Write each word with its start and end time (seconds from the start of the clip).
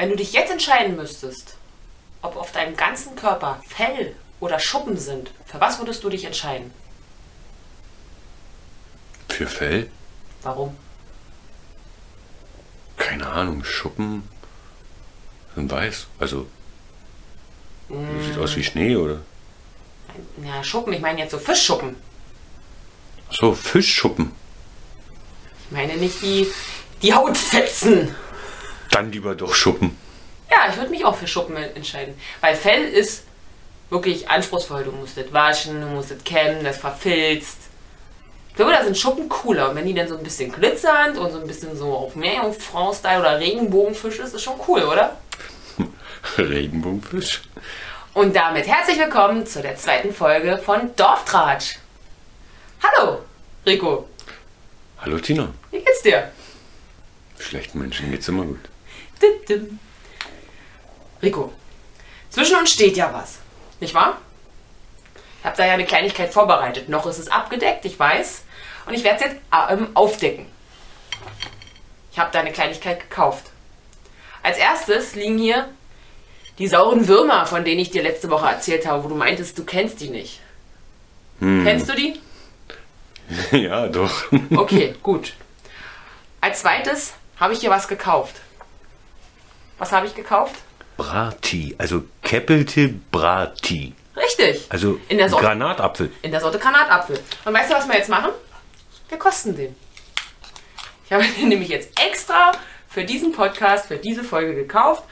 Wenn 0.00 0.08
du 0.08 0.16
dich 0.16 0.32
jetzt 0.32 0.50
entscheiden 0.50 0.96
müsstest, 0.96 1.56
ob 2.22 2.34
auf 2.36 2.52
deinem 2.52 2.74
ganzen 2.74 3.14
Körper 3.16 3.62
Fell 3.68 4.16
oder 4.40 4.58
Schuppen 4.58 4.96
sind, 4.96 5.30
für 5.44 5.60
was 5.60 5.78
würdest 5.78 6.02
du 6.02 6.08
dich 6.08 6.24
entscheiden? 6.24 6.72
Für 9.28 9.46
Fell? 9.46 9.90
Warum? 10.40 10.74
Keine 12.96 13.26
Ahnung, 13.26 13.62
Schuppen 13.62 14.26
sind 15.54 15.70
weiß. 15.70 16.06
Also, 16.18 16.46
sieht 17.90 18.38
aus 18.38 18.56
wie 18.56 18.64
Schnee, 18.64 18.96
oder? 18.96 19.20
Ja, 20.42 20.64
Schuppen, 20.64 20.94
ich 20.94 21.00
meine 21.02 21.18
jetzt 21.18 21.32
so 21.32 21.38
Fischschuppen. 21.38 21.94
Ach 23.28 23.34
So, 23.34 23.52
Fischschuppen. 23.52 24.32
Ich 25.66 25.72
meine 25.72 25.98
nicht 25.98 26.22
die, 26.22 26.50
die 27.02 27.12
Hautfetzen. 27.12 28.16
Dann 28.90 29.12
lieber 29.12 29.34
doch 29.34 29.54
Schuppen. 29.54 29.96
Ja, 30.50 30.68
ich 30.68 30.76
würde 30.76 30.90
mich 30.90 31.04
auch 31.04 31.14
für 31.14 31.26
Schuppen 31.26 31.56
entscheiden. 31.56 32.14
Weil 32.40 32.56
Fell 32.56 32.84
ist 32.84 33.24
wirklich 33.88 34.28
anspruchsvoll. 34.28 34.84
Du 34.84 34.92
musst 34.92 35.16
das 35.16 35.32
waschen, 35.32 35.80
du 35.80 35.86
musst 35.86 36.10
das 36.10 36.22
kämmen, 36.24 36.64
das 36.64 36.78
verfilzt. 36.78 37.58
Ich 38.48 38.56
glaube, 38.56 38.72
da 38.72 38.82
sind 38.82 38.98
Schuppen 38.98 39.28
cooler. 39.28 39.70
Und 39.70 39.76
wenn 39.76 39.86
die 39.86 39.94
dann 39.94 40.08
so 40.08 40.16
ein 40.16 40.24
bisschen 40.24 40.50
glitzernd 40.52 41.18
und 41.18 41.30
so 41.30 41.40
ein 41.40 41.46
bisschen 41.46 41.76
so 41.76 41.94
auf 41.94 42.16
Meerjungfrau-Style 42.16 43.20
oder 43.20 43.38
Regenbogenfisch 43.38 44.18
ist, 44.18 44.34
ist 44.34 44.42
schon 44.42 44.60
cool, 44.66 44.82
oder? 44.82 45.16
Regenbogenfisch. 46.38 47.42
Und 48.12 48.34
damit 48.34 48.66
herzlich 48.66 48.98
willkommen 48.98 49.46
zu 49.46 49.62
der 49.62 49.76
zweiten 49.76 50.12
Folge 50.12 50.58
von 50.58 50.94
Dorftratsch. 50.96 51.76
Hallo, 52.82 53.20
Rico. 53.64 54.08
Hallo 54.98 55.18
Tina. 55.18 55.54
Wie 55.70 55.78
geht's 55.78 56.02
dir? 56.02 56.30
Schlechten 57.38 57.78
Menschen 57.78 58.10
geht's 58.10 58.28
immer 58.28 58.44
gut. 58.44 58.68
Dim, 59.20 59.44
dim. 59.48 59.78
Rico, 61.22 61.52
zwischen 62.30 62.56
uns 62.56 62.72
steht 62.72 62.96
ja 62.96 63.12
was, 63.12 63.38
nicht 63.80 63.94
wahr? 63.94 64.18
Ich 65.40 65.46
habe 65.46 65.56
da 65.56 65.66
ja 65.66 65.74
eine 65.74 65.86
Kleinigkeit 65.86 66.32
vorbereitet. 66.32 66.88
Noch 66.88 67.06
ist 67.06 67.18
es 67.18 67.28
abgedeckt, 67.28 67.84
ich 67.84 67.98
weiß. 67.98 68.44
Und 68.86 68.94
ich 68.94 69.04
werde 69.04 69.24
es 69.24 69.30
jetzt 69.30 69.36
ähm, 69.70 69.88
aufdecken. 69.94 70.46
Ich 72.12 72.18
habe 72.18 72.30
da 72.32 72.40
eine 72.40 72.52
Kleinigkeit 72.52 73.00
gekauft. 73.00 73.46
Als 74.42 74.58
erstes 74.58 75.14
liegen 75.14 75.38
hier 75.38 75.68
die 76.58 76.68
sauren 76.68 77.08
Würmer, 77.08 77.46
von 77.46 77.64
denen 77.64 77.80
ich 77.80 77.90
dir 77.90 78.02
letzte 78.02 78.28
Woche 78.30 78.46
erzählt 78.46 78.86
habe, 78.86 79.02
wo 79.04 79.08
du 79.08 79.14
meintest, 79.14 79.58
du 79.58 79.64
kennst 79.64 80.00
die 80.00 80.10
nicht. 80.10 80.40
Kennst 81.38 81.88
du 81.88 81.94
die? 81.94 82.20
ja, 83.56 83.88
doch. 83.88 84.24
Okay, 84.54 84.94
gut. 85.02 85.32
Als 86.42 86.60
zweites 86.60 87.14
habe 87.38 87.54
ich 87.54 87.60
hier 87.60 87.70
was 87.70 87.88
gekauft. 87.88 88.36
Was 89.80 89.92
habe 89.92 90.06
ich 90.06 90.14
gekauft? 90.14 90.56
Brati, 90.98 91.74
also 91.78 92.04
Keppelte 92.22 92.88
Brati. 93.10 93.94
Richtig. 94.14 94.66
Also 94.68 95.00
In 95.08 95.16
der 95.16 95.30
Sorte- 95.30 95.46
Granatapfel. 95.46 96.12
In 96.20 96.30
der 96.32 96.40
Sorte 96.42 96.58
Granatapfel. 96.58 97.18
Und 97.46 97.54
weißt 97.54 97.70
du, 97.70 97.74
was 97.76 97.88
wir 97.88 97.96
jetzt 97.96 98.10
machen? 98.10 98.30
Wir 99.08 99.18
kosten 99.18 99.56
den. 99.56 99.74
Ich 101.06 101.12
habe 101.12 101.24
den 101.38 101.48
nämlich 101.48 101.70
jetzt 101.70 101.98
extra 101.98 102.52
für 102.90 103.04
diesen 103.04 103.32
Podcast, 103.32 103.86
für 103.86 103.96
diese 103.96 104.22
Folge 104.22 104.54
gekauft, 104.54 105.02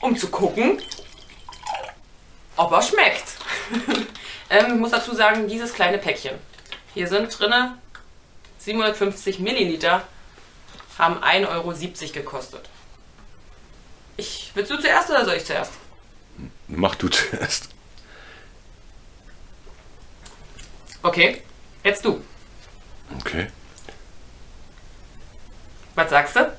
um 0.00 0.16
zu 0.16 0.28
gucken, 0.28 0.80
ob 2.56 2.70
er 2.70 2.82
schmeckt. 2.82 3.24
ähm, 4.48 4.74
ich 4.74 4.80
muss 4.80 4.92
dazu 4.92 5.12
sagen, 5.12 5.48
dieses 5.48 5.74
kleine 5.74 5.98
Päckchen. 5.98 6.38
Hier 6.94 7.08
sind 7.08 7.36
drinne 7.36 7.78
750 8.58 9.40
Milliliter, 9.40 10.06
haben 10.98 11.16
1,70 11.20 11.48
Euro 11.48 11.72
gekostet. 12.12 12.68
Ich, 14.22 14.52
willst 14.54 14.70
du 14.70 14.78
zuerst 14.78 15.10
oder 15.10 15.24
soll 15.24 15.34
ich 15.34 15.44
zuerst? 15.44 15.72
Mach 16.68 16.94
du 16.94 17.08
zuerst. 17.18 17.70
Okay, 21.02 21.42
jetzt 21.82 22.04
du. 22.04 22.22
Okay. 23.18 23.48
Was 25.96 26.08
sagst 26.08 26.36
du? 26.36 26.56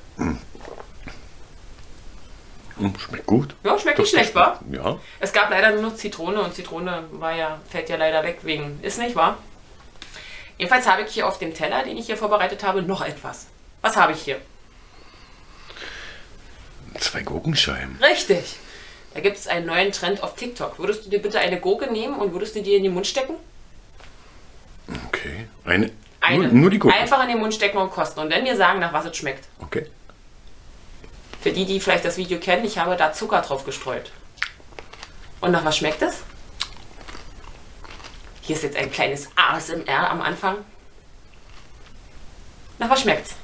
Hm, 2.76 2.98
schmeckt 2.98 3.24
gut. 3.24 3.56
Ja, 3.64 3.78
schmeckt 3.78 3.98
nicht 3.98 4.10
schlecht, 4.10 4.34
wa? 4.34 4.60
Ja. 4.70 4.98
Es 5.20 5.32
gab 5.32 5.48
leider 5.48 5.70
nur 5.70 5.80
noch 5.90 5.94
Zitrone 5.96 6.42
und 6.42 6.54
Zitrone 6.54 7.04
war 7.12 7.34
ja, 7.34 7.62
fällt 7.70 7.88
ja 7.88 7.96
leider 7.96 8.22
weg 8.24 8.40
wegen, 8.42 8.78
ist 8.82 8.98
nicht 8.98 9.16
wahr? 9.16 9.38
Jedenfalls 10.58 10.86
habe 10.86 11.02
ich 11.02 11.14
hier 11.14 11.26
auf 11.26 11.38
dem 11.38 11.54
Teller, 11.54 11.82
den 11.82 11.96
ich 11.96 12.04
hier 12.04 12.18
vorbereitet 12.18 12.62
habe, 12.62 12.82
noch 12.82 13.00
etwas. 13.00 13.46
Was 13.80 13.96
habe 13.96 14.12
ich 14.12 14.20
hier? 14.20 14.38
Zwei 17.14 17.22
Gurkenscheiben. 17.22 17.96
Richtig. 18.02 18.56
Da 19.14 19.20
gibt 19.20 19.36
es 19.36 19.46
einen 19.46 19.66
neuen 19.66 19.92
Trend 19.92 20.20
auf 20.24 20.34
TikTok. 20.34 20.80
Würdest 20.80 21.06
du 21.06 21.10
dir 21.10 21.22
bitte 21.22 21.38
eine 21.38 21.60
Gurke 21.60 21.86
nehmen 21.86 22.16
und 22.16 22.32
würdest 22.32 22.56
du 22.56 22.60
dir 22.60 22.76
in 22.76 22.82
den 22.82 22.92
Mund 22.92 23.06
stecken? 23.06 23.34
Okay. 25.06 25.46
Eine. 25.64 25.92
Eine. 26.20 26.48
Nur, 26.48 26.52
nur 26.54 26.70
die 26.70 26.80
Gurke. 26.80 26.96
Einfach 26.96 27.22
in 27.22 27.28
den 27.28 27.38
Mund 27.38 27.54
stecken 27.54 27.78
und 27.78 27.92
kosten 27.92 28.18
und 28.18 28.30
dann 28.30 28.42
mir 28.42 28.56
sagen, 28.56 28.80
nach 28.80 28.92
was 28.92 29.04
es 29.04 29.16
schmeckt. 29.16 29.46
Okay. 29.60 29.86
Für 31.40 31.52
die, 31.52 31.64
die 31.64 31.78
vielleicht 31.78 32.04
das 32.04 32.16
Video 32.16 32.40
kennen, 32.40 32.64
ich 32.64 32.78
habe 32.78 32.96
da 32.96 33.12
Zucker 33.12 33.42
drauf 33.42 33.64
gestreut. 33.64 34.10
Und 35.40 35.52
nach 35.52 35.64
was 35.64 35.76
schmeckt 35.76 36.02
es? 36.02 36.24
Hier 38.40 38.56
ist 38.56 38.64
jetzt 38.64 38.76
ein 38.76 38.90
kleines 38.90 39.28
ASMR 39.36 40.10
am 40.10 40.20
Anfang. 40.20 40.56
Nach 42.80 42.90
was 42.90 43.02
schmeckt's? 43.02 43.36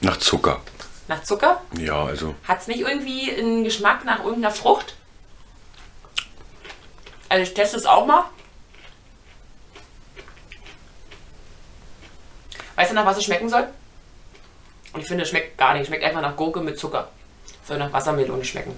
Nach 0.00 0.16
Zucker. 0.16 0.60
Nach 1.08 1.22
Zucker? 1.22 1.62
Ja, 1.78 2.04
also. 2.04 2.34
Hat's 2.46 2.66
nicht 2.66 2.80
irgendwie 2.80 3.30
einen 3.32 3.64
Geschmack 3.64 4.04
nach 4.04 4.24
irgendeiner 4.24 4.52
Frucht? 4.52 4.96
Also 7.28 7.42
ich 7.42 7.54
teste 7.54 7.76
es 7.76 7.86
auch 7.86 8.06
mal. 8.06 8.24
Weißt 12.74 12.90
du, 12.90 12.94
nach 12.94 13.06
was 13.06 13.16
es 13.16 13.24
schmecken 13.24 13.48
soll? 13.48 13.68
Und 14.92 15.00
ich 15.00 15.08
finde, 15.08 15.24
es 15.24 15.30
schmeckt 15.30 15.58
gar 15.58 15.72
nicht. 15.72 15.82
Es 15.82 15.88
schmeckt 15.88 16.04
einfach 16.04 16.20
nach 16.20 16.36
Gurke 16.36 16.60
mit 16.60 16.78
Zucker. 16.78 17.08
Soll 17.64 17.78
nach 17.78 17.92
Wassermelone 17.92 18.44
schmecken. 18.44 18.76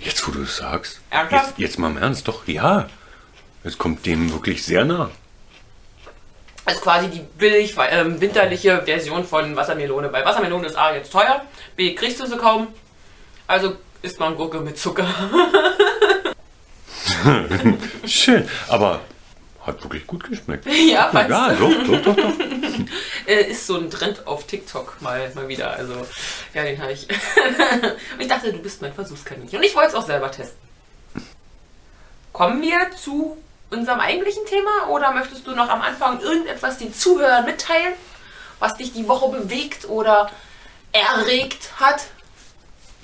Jetzt, 0.00 0.26
wo 0.26 0.32
du 0.32 0.42
es 0.42 0.56
sagst. 0.56 1.00
Ernsthaft? 1.10 1.46
Jetzt, 1.50 1.58
jetzt 1.58 1.78
mal 1.78 1.90
im 1.90 1.96
Ernst, 1.96 2.28
doch, 2.28 2.46
ja. 2.46 2.88
Es 3.62 3.78
kommt 3.78 4.04
dem 4.04 4.32
wirklich 4.32 4.64
sehr 4.64 4.84
nah. 4.84 5.10
Ist 6.66 6.80
quasi 6.80 7.08
die 7.08 7.20
billig 7.20 7.74
ähm, 7.90 8.20
winterliche 8.20 8.82
Version 8.84 9.24
von 9.24 9.54
Wassermelone. 9.54 10.10
Weil 10.12 10.24
Wassermelone 10.24 10.66
ist 10.66 10.76
A 10.76 10.94
jetzt 10.94 11.12
teuer, 11.12 11.44
B 11.76 11.94
kriegst 11.94 12.20
du 12.20 12.26
sie 12.26 12.36
kaum. 12.38 12.68
Also 13.46 13.76
isst 14.00 14.18
man 14.18 14.34
Gurke 14.36 14.60
mit 14.60 14.78
Zucker. 14.78 15.06
Schön. 18.06 18.48
Aber 18.68 19.00
hat 19.66 19.82
wirklich 19.82 20.06
gut 20.06 20.24
geschmeckt. 20.24 20.66
ja, 20.90 21.08
fandst 21.10 21.30
Ja, 21.30 21.52
du? 21.54 21.74
doch, 21.74 21.86
doch, 21.86 22.02
doch, 22.02 22.16
doch. 22.16 22.32
Äh, 23.26 23.50
ist 23.52 23.66
so 23.66 23.78
ein 23.78 23.88
Trend 23.90 24.26
auf 24.26 24.46
TikTok 24.46 25.00
mal, 25.00 25.32
mal 25.34 25.48
wieder. 25.48 25.70
Also, 25.70 25.94
ja, 26.52 26.62
den 26.62 26.78
habe 26.82 26.92
ich. 26.92 27.08
Ich 28.18 28.28
dachte, 28.28 28.52
du 28.52 28.58
bist 28.58 28.82
mein 28.82 28.92
Versuchskaninchen. 28.92 29.58
Und 29.58 29.64
ich 29.64 29.74
wollte 29.74 29.88
es 29.90 29.94
auch 29.94 30.04
selber 30.04 30.30
testen. 30.30 30.58
Kommen 32.34 32.60
wir 32.60 32.90
zu 33.02 33.38
unserem 33.70 34.00
eigentlichen 34.00 34.44
Thema 34.46 34.88
oder 34.90 35.12
möchtest 35.12 35.46
du 35.46 35.52
noch 35.52 35.68
am 35.68 35.80
Anfang 35.82 36.20
irgendetwas 36.20 36.78
den 36.78 36.94
Zuhörern 36.94 37.44
mitteilen, 37.44 37.94
was 38.58 38.76
dich 38.76 38.92
die 38.92 39.08
Woche 39.08 39.28
bewegt 39.30 39.88
oder 39.88 40.30
erregt 40.92 41.70
hat? 41.80 42.04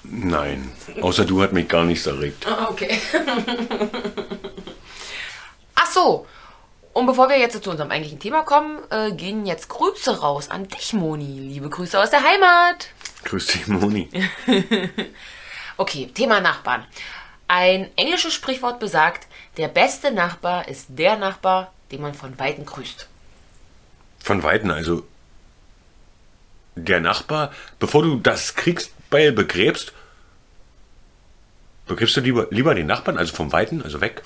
Nein. 0.05 0.73
Außer 1.03 1.25
du 1.25 1.43
hat 1.43 1.53
mich 1.53 1.69
gar 1.69 1.85
nichts 1.85 2.07
erregt. 2.07 2.47
Ah, 2.47 2.69
Okay. 2.71 2.99
Ach 5.75 5.87
so. 5.91 6.27
Und 6.93 7.07
bevor 7.07 7.29
wir 7.29 7.39
jetzt 7.39 7.63
zu 7.63 7.71
unserem 7.71 7.91
eigentlichen 7.91 8.19
Thema 8.19 8.43
kommen, 8.43 8.79
äh, 8.91 9.13
gehen 9.13 9.47
jetzt 9.47 9.69
Grüße 9.69 10.21
raus 10.21 10.51
an 10.51 10.67
dich, 10.69 10.93
Moni. 10.93 11.39
Liebe 11.39 11.69
Grüße 11.69 11.99
aus 12.01 12.11
der 12.11 12.23
Heimat. 12.25 12.89
Grüß 13.25 13.47
dich, 13.47 13.67
Moni. 13.69 14.09
Okay, 15.77 16.11
Thema 16.13 16.43
Nachbarn. 16.43 16.85
Ein 17.53 17.91
englisches 17.97 18.33
Sprichwort 18.33 18.79
besagt, 18.79 19.27
der 19.57 19.67
beste 19.67 20.13
Nachbar 20.13 20.69
ist 20.69 20.87
der 20.91 21.17
Nachbar, 21.17 21.73
den 21.91 22.01
man 22.01 22.15
von 22.15 22.39
Weitem 22.39 22.65
grüßt. 22.65 23.09
Von 24.21 24.45
Weitem, 24.45 24.71
also 24.71 25.03
der 26.77 27.01
Nachbar, 27.01 27.53
bevor 27.81 28.05
du 28.05 28.21
das 28.21 28.55
Kriegsbeil 28.55 29.33
begräbst, 29.33 29.93
begräbst 31.89 32.17
du 32.17 32.21
lieber, 32.21 32.47
lieber 32.51 32.73
den 32.77 32.87
Nachbarn, 32.87 33.19
also 33.19 33.35
vom 33.35 33.51
Weiten, 33.51 33.83
also 33.83 34.01
weg? 34.01 34.23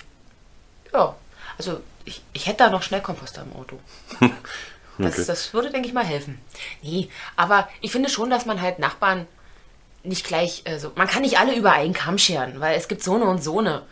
Ja, 0.93 1.17
also 1.57 1.81
ich, 2.05 2.21
ich 2.35 2.47
hätte 2.47 2.59
da 2.59 2.69
noch 2.69 2.83
Schnellkomposter 2.83 3.41
im 3.43 3.57
Auto. 3.57 3.81
Das, 4.97 5.15
Okay. 5.15 5.25
das 5.27 5.53
würde, 5.53 5.73
denke 5.73 5.89
ich 5.89 5.93
mal, 5.93 6.05
helfen. 6.05 6.41
Nee, 6.81 7.09
aber 7.35 7.69
ich 7.81 7.91
finde 7.91 8.09
schon, 8.09 8.31
dass 8.31 8.47
man 8.47 8.61
halt 8.63 8.79
Nachbarn 8.79 9.27
nicht 10.05 10.27
gleich, 10.27 10.63
also 10.67 10.93
man 10.95 11.09
kann 11.09 11.23
nicht 11.23 11.39
alle 11.39 11.55
über 11.55 11.73
einen 11.73 11.95
Kamm 11.95 12.19
scheren, 12.19 12.61
weil 12.61 12.77
es 12.77 12.89
gibt 12.89 13.03
so 13.03 13.15
eine 13.15 13.25
und 13.25 13.43
so 13.43 13.59
eine. 13.59 13.83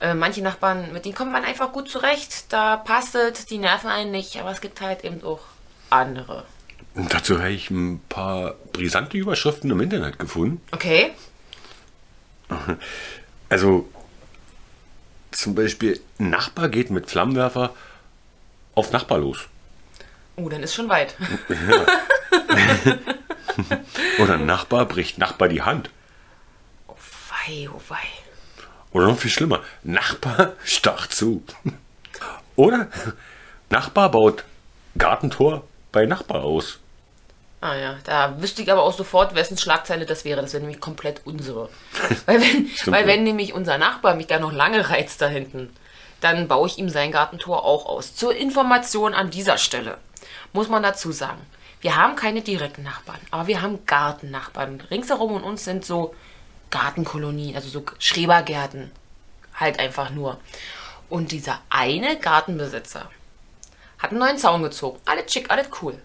Äh, 0.00 0.14
manche 0.14 0.42
Nachbarn, 0.42 0.92
mit 0.92 1.04
denen 1.04 1.14
kommt 1.14 1.32
man 1.32 1.44
einfach 1.44 1.72
gut 1.72 1.88
zurecht, 1.88 2.52
da 2.52 2.76
passt 2.76 3.14
es, 3.14 3.46
die 3.46 3.58
nerven 3.58 3.88
einen 3.88 4.10
nicht, 4.10 4.36
aber 4.38 4.50
es 4.50 4.60
gibt 4.60 4.80
halt 4.80 5.04
eben 5.04 5.22
auch 5.24 5.40
andere. 5.90 6.44
Und 6.94 7.12
dazu 7.12 7.38
habe 7.38 7.50
ich 7.50 7.70
ein 7.70 8.00
paar 8.08 8.54
brisante 8.72 9.16
Überschriften 9.16 9.70
im 9.70 9.80
Internet 9.80 10.18
gefunden. 10.18 10.60
Okay. 10.72 11.12
Also 13.48 13.86
zum 15.30 15.54
Beispiel, 15.54 16.00
ein 16.18 16.30
Nachbar 16.30 16.70
geht 16.70 16.90
mit 16.90 17.10
Flammenwerfer 17.10 17.74
auf 18.74 18.92
Nachbar 18.92 19.18
los. 19.18 19.46
Oh, 20.36 20.48
dann 20.48 20.62
ist 20.62 20.74
schon 20.74 20.88
weit. 20.88 21.14
Oder 24.18 24.34
ein 24.34 24.46
Nachbar 24.46 24.86
bricht 24.86 25.18
Nachbar 25.18 25.48
die 25.48 25.62
Hand. 25.62 25.90
Oh 26.88 26.96
wei, 27.30 27.68
oh 27.72 27.80
wei. 27.88 27.96
Oder 28.92 29.06
noch 29.06 29.18
viel 29.18 29.30
schlimmer, 29.30 29.60
Nachbar 29.82 30.52
stach 30.64 31.06
zu. 31.06 31.42
Oder 32.56 32.88
Nachbar 33.70 34.10
baut 34.10 34.44
Gartentor 34.98 35.64
bei 35.90 36.06
Nachbar 36.06 36.42
aus. 36.44 36.78
Ah 37.62 37.76
ja, 37.76 37.96
da 38.04 38.42
wüsste 38.42 38.60
ich 38.62 38.72
aber 38.72 38.82
auch 38.82 38.92
sofort, 38.92 39.36
wessen 39.36 39.56
Schlagzeile 39.56 40.04
das 40.04 40.24
wäre. 40.24 40.42
Das 40.42 40.52
wäre 40.52 40.62
nämlich 40.62 40.80
komplett 40.80 41.20
unsere. 41.24 41.68
weil 42.26 42.40
wenn, 42.40 42.70
weil 42.86 43.06
wenn 43.06 43.22
nämlich 43.22 43.54
unser 43.54 43.78
Nachbar 43.78 44.16
mich 44.16 44.26
da 44.26 44.40
noch 44.40 44.52
lange 44.52 44.90
reizt 44.90 45.22
da 45.22 45.28
hinten, 45.28 45.70
dann 46.20 46.48
baue 46.48 46.66
ich 46.66 46.78
ihm 46.78 46.88
sein 46.88 47.12
Gartentor 47.12 47.64
auch 47.64 47.86
aus. 47.86 48.14
Zur 48.16 48.34
Information 48.34 49.14
an 49.14 49.30
dieser 49.30 49.58
Stelle 49.58 49.98
muss 50.52 50.68
man 50.68 50.82
dazu 50.82 51.12
sagen, 51.12 51.40
wir 51.82 51.96
haben 51.96 52.16
keine 52.16 52.42
direkten 52.42 52.84
Nachbarn, 52.84 53.20
aber 53.30 53.48
wir 53.48 53.60
haben 53.60 53.84
Gartennachbarn. 53.86 54.80
Ringsherum 54.90 55.34
um 55.34 55.42
uns 55.42 55.64
sind 55.64 55.84
so 55.84 56.14
Gartenkolonien, 56.70 57.56
also 57.56 57.68
so 57.68 57.84
Schrebergärten. 57.98 58.90
Halt 59.54 59.78
einfach 59.78 60.10
nur. 60.10 60.38
Und 61.10 61.32
dieser 61.32 61.60
eine 61.68 62.18
Gartenbesitzer 62.18 63.10
hat 63.98 64.10
einen 64.10 64.20
neuen 64.20 64.38
Zaun 64.38 64.62
gezogen. 64.62 64.98
Alles 65.04 65.32
schick, 65.32 65.50
alles 65.50 65.68
cool. 65.82 66.00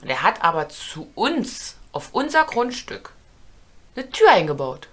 Und 0.00 0.08
er 0.08 0.22
hat 0.22 0.42
aber 0.42 0.68
zu 0.70 1.10
uns, 1.14 1.76
auf 1.92 2.08
unser 2.12 2.44
Grundstück, 2.44 3.12
eine 3.94 4.10
Tür 4.10 4.32
eingebaut. 4.32 4.88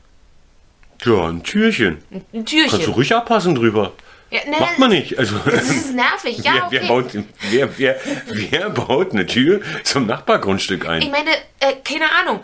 Ja, 1.06 1.28
ein 1.28 1.44
Türchen. 1.44 2.04
Ein, 2.12 2.26
ein 2.34 2.46
Türchen. 2.46 2.70
Kannst 2.70 2.88
du 2.88 2.92
ruhig 2.92 3.16
abpassen 3.16 3.56
drüber. 3.56 3.94
Ja, 4.30 4.40
ne, 4.46 4.58
Macht 4.60 4.78
man 4.80 4.90
nicht. 4.90 5.18
Also, 5.18 5.38
Das 5.46 5.70
ist 5.70 5.94
nervig, 5.96 6.40
ja, 6.40 6.54
wer, 6.56 6.66
okay. 6.66 6.80
wer, 6.82 6.88
baut, 6.88 7.12
wer, 7.50 7.78
wer, 7.78 8.00
wer 8.28 8.70
baut 8.72 9.14
eine 9.14 9.26
Tür 9.26 9.62
zum 9.84 10.06
Nachbargrundstück 10.06 10.84
Ich 10.84 10.90
ein? 10.90 11.12
meine, 11.12 11.32
äh, 11.62 11.74
keine 11.84 12.06
Ahnung. 12.12 12.42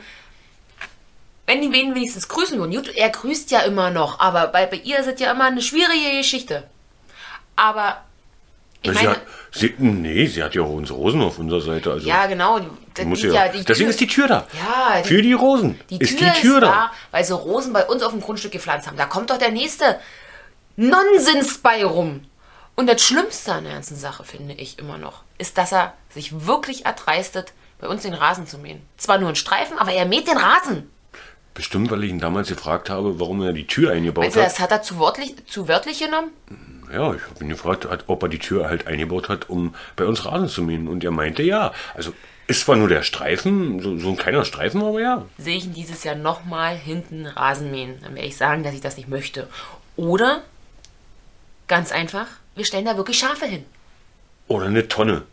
Wenn 1.45 1.61
die 1.61 1.71
wen 1.73 1.93
wenigstens 1.93 2.29
grüßen 2.29 2.57
würden. 2.57 2.71
Gut, 2.73 2.95
er 2.95 3.09
grüßt 3.09 3.51
ja 3.51 3.59
immer 3.61 3.89
noch, 3.91 4.19
aber 4.21 4.47
bei, 4.47 4.65
bei 4.65 4.77
ihr 4.77 4.99
ist 4.99 5.07
es 5.07 5.19
ja 5.19 5.31
immer 5.31 5.43
eine 5.45 5.61
schwierige 5.61 6.17
Geschichte. 6.17 6.63
Aber, 7.57 8.01
ich 8.81 8.91
sie 8.91 8.95
meine, 8.95 9.09
hat, 9.11 9.21
sie, 9.51 9.73
nee, 9.77 10.25
sie 10.25 10.41
hat 10.41 10.55
ja 10.55 10.61
auch 10.61 10.69
unsere 10.69 10.97
Rosen 10.99 11.21
auf 11.21 11.37
unserer 11.39 11.59
Seite. 11.59 11.91
Also 11.91 12.07
ja, 12.07 12.27
genau. 12.27 12.61
Das 12.93 13.05
muss 13.05 13.21
ja, 13.23 13.33
ja, 13.33 13.47
die 13.49 13.57
deswegen 13.65 13.87
Tür, 13.87 13.89
ist 13.89 13.99
die 13.99 14.07
Tür 14.07 14.27
da. 14.29 14.47
Ja, 14.57 15.01
die- 15.01 15.07
Für 15.09 15.21
die 15.21 15.33
Rosen 15.33 15.79
die 15.89 15.97
ist 15.97 16.17
Tür 16.17 16.29
die 16.33 16.39
Tür 16.41 16.55
ist 16.59 16.61
da. 16.63 16.71
da, 16.71 16.91
weil 17.11 17.25
sie 17.25 17.33
Rosen 17.35 17.73
bei 17.73 17.83
uns 17.85 18.01
auf 18.03 18.13
dem 18.13 18.21
Grundstück 18.21 18.53
gepflanzt 18.53 18.87
haben. 18.87 18.95
Da 18.97 19.05
kommt 19.05 19.29
doch 19.29 19.37
der 19.37 19.51
nächste 19.51 19.99
Nonsens 20.75 21.57
bei 21.59 21.83
rum. 21.85 22.25
Und 22.75 22.87
das 22.87 23.01
Schlimmste 23.03 23.53
an 23.53 23.65
der 23.65 23.73
ganzen 23.73 23.95
Sache, 23.97 24.23
finde 24.23 24.55
ich 24.55 24.79
immer 24.79 24.97
noch, 24.97 25.23
ist, 25.37 25.57
dass 25.57 25.71
er 25.71 25.93
sich 26.09 26.47
wirklich 26.47 26.85
erdreistet, 26.85 27.53
bei 27.79 27.87
uns 27.87 28.03
den 28.03 28.13
Rasen 28.13 28.47
zu 28.47 28.57
mähen. 28.57 28.81
Zwar 28.97 29.17
nur 29.19 29.29
ein 29.29 29.35
Streifen, 29.35 29.77
aber 29.77 29.91
er 29.91 30.05
mäht 30.05 30.27
den 30.27 30.37
Rasen. 30.37 30.89
Bestimmt, 31.53 31.91
weil 31.91 32.03
ich 32.03 32.09
ihn 32.09 32.19
damals 32.19 32.47
gefragt 32.47 32.89
habe, 32.89 33.19
warum 33.19 33.41
er 33.43 33.53
die 33.53 33.67
Tür 33.67 33.91
eingebaut 33.91 34.25
Also 34.25 34.39
hat. 34.39 34.47
das 34.47 34.59
hat 34.59 34.71
er 34.71 34.81
zu, 34.81 34.97
wörtlich, 34.99 35.35
zu 35.45 35.67
wörtlich 35.67 35.99
genommen? 35.99 36.31
Ja, 36.91 37.13
ich 37.13 37.21
habe 37.29 37.43
ihn 37.43 37.49
gefragt, 37.49 37.87
ob 38.07 38.23
er 38.23 38.29
die 38.29 38.39
Tür 38.39 38.67
halt 38.67 38.87
eingebaut 38.87 39.29
hat, 39.29 39.49
um 39.49 39.75
bei 39.95 40.05
uns 40.05 40.25
Rasen 40.25 40.47
zu 40.47 40.63
mähen. 40.63 40.87
Und 40.87 41.03
er 41.03 41.11
meinte 41.11 41.43
ja. 41.43 41.73
Also 41.93 42.13
ist 42.47 42.61
zwar 42.61 42.75
nur 42.75 42.89
der 42.89 43.03
Streifen, 43.03 43.79
so, 43.81 43.97
so 43.97 44.09
ein 44.09 44.17
kleiner 44.17 44.45
Streifen, 44.45 44.81
aber 44.81 44.99
ja. 44.99 45.25
Sehe 45.37 45.57
ich 45.57 45.65
ihn 45.65 45.73
dieses 45.73 46.03
Jahr 46.03 46.15
nochmal 46.15 46.75
hinten 46.75 47.25
Rasen 47.27 47.69
mähen. 47.69 47.99
Dann 48.01 48.15
werde 48.15 48.27
ich 48.27 48.37
sagen, 48.37 48.63
dass 48.63 48.73
ich 48.73 48.81
das 48.81 48.97
nicht 48.97 49.09
möchte. 49.09 49.47
Oder, 49.95 50.41
ganz 51.67 51.91
einfach, 51.91 52.27
wir 52.55 52.65
stellen 52.65 52.85
da 52.85 52.97
wirklich 52.97 53.17
Schafe 53.17 53.45
hin. 53.45 53.65
Oder 54.47 54.67
eine 54.67 54.87
Tonne. 54.87 55.23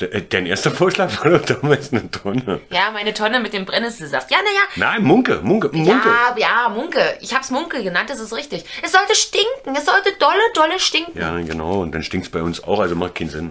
De, 0.00 0.10
äh, 0.10 0.22
dein 0.26 0.46
erster 0.46 0.70
Vorschlag 0.70 1.22
war 1.22 1.38
doch 1.38 1.44
damals 1.44 1.92
eine 1.92 2.10
Tonne. 2.10 2.60
Ja, 2.70 2.90
meine 2.92 3.12
Tonne 3.12 3.40
mit 3.40 3.52
dem 3.52 3.66
Brennnesselsaft. 3.66 4.30
Ja, 4.30 4.38
naja, 4.38 4.62
Nein, 4.76 5.04
Munke, 5.04 5.40
Munke, 5.42 5.68
Munke. 5.68 6.08
Ja, 6.08 6.34
ja, 6.36 6.68
Munke. 6.70 7.18
Ich 7.20 7.34
hab's 7.34 7.50
Munke 7.50 7.82
genannt, 7.82 8.08
das 8.08 8.18
ist 8.18 8.32
richtig. 8.32 8.64
Es 8.82 8.92
sollte 8.92 9.14
stinken. 9.14 9.76
Es 9.76 9.84
sollte 9.84 10.12
dolle, 10.18 10.40
dolle 10.54 10.80
stinken. 10.80 11.20
Ja, 11.20 11.36
genau. 11.38 11.82
Und 11.82 11.92
dann 11.94 12.02
stinkt's 12.02 12.30
bei 12.30 12.42
uns 12.42 12.64
auch, 12.64 12.80
also 12.80 12.96
macht 12.96 13.16
keinen 13.16 13.28
Sinn. 13.28 13.50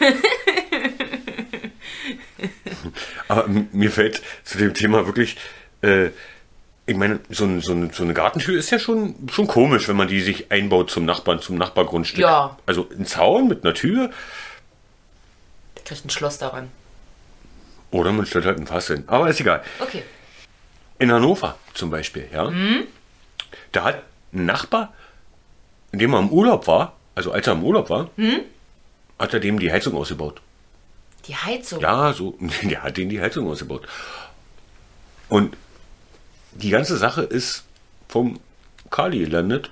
Aber 3.28 3.46
mir 3.72 3.90
fällt 3.90 4.22
zu 4.44 4.56
dem 4.58 4.72
Thema 4.72 5.06
wirklich, 5.06 5.36
äh, 5.82 6.10
ich 6.86 6.96
meine, 6.96 7.18
so, 7.30 7.44
ein, 7.44 7.60
so, 7.60 7.72
ein, 7.72 7.90
so 7.90 8.04
eine 8.04 8.14
Gartentür 8.14 8.56
ist 8.58 8.70
ja 8.70 8.78
schon, 8.78 9.14
schon 9.30 9.46
komisch, 9.48 9.88
wenn 9.88 9.96
man 9.96 10.06
die 10.08 10.20
sich 10.20 10.52
einbaut 10.52 10.90
zum 10.90 11.04
Nachbarn, 11.04 11.40
zum 11.40 11.56
Nachbargrundstück. 11.56 12.20
Ja. 12.20 12.56
Also 12.64 12.88
ein 12.96 13.06
Zaun 13.06 13.48
mit 13.48 13.64
einer 13.64 13.74
Tür 13.74 14.10
Der 15.76 15.82
kriegt 15.84 16.04
ein 16.04 16.10
Schloss 16.10 16.38
daran. 16.38 16.70
oder 17.90 18.12
man 18.12 18.24
stellt 18.26 18.44
halt 18.44 18.58
ein 18.58 18.66
Fass 18.66 18.86
hin. 18.86 19.04
Aber 19.08 19.28
ist 19.28 19.40
egal. 19.40 19.62
Okay. 19.80 20.02
In 20.98 21.10
Hannover 21.12 21.58
zum 21.74 21.90
Beispiel, 21.90 22.28
ja. 22.32 22.52
Da 23.72 23.84
hat 23.84 24.02
ein 24.32 24.46
Nachbar, 24.46 24.94
in 25.92 25.98
dem 25.98 26.14
er 26.14 26.20
im 26.20 26.30
Urlaub 26.30 26.66
war, 26.68 26.94
also 27.14 27.32
als 27.32 27.46
er 27.46 27.54
im 27.54 27.64
Urlaub 27.64 27.90
war, 27.90 28.10
hat 29.18 29.34
er 29.34 29.40
dem 29.40 29.58
die 29.58 29.72
Heizung 29.72 29.94
ausgebaut. 29.96 30.40
Die 31.26 31.34
Heizung. 31.34 31.80
Ja, 31.80 32.12
so, 32.12 32.38
der 32.62 32.84
hat 32.84 32.96
denen 32.96 33.10
die 33.10 33.20
Heizung 33.20 33.48
ausgebaut. 33.50 33.86
Und 35.28 35.56
die 36.56 36.70
ganze 36.70 36.96
Sache 36.96 37.22
ist 37.22 37.64
vom 38.08 38.40
Kali 38.90 39.20
gelandet 39.20 39.70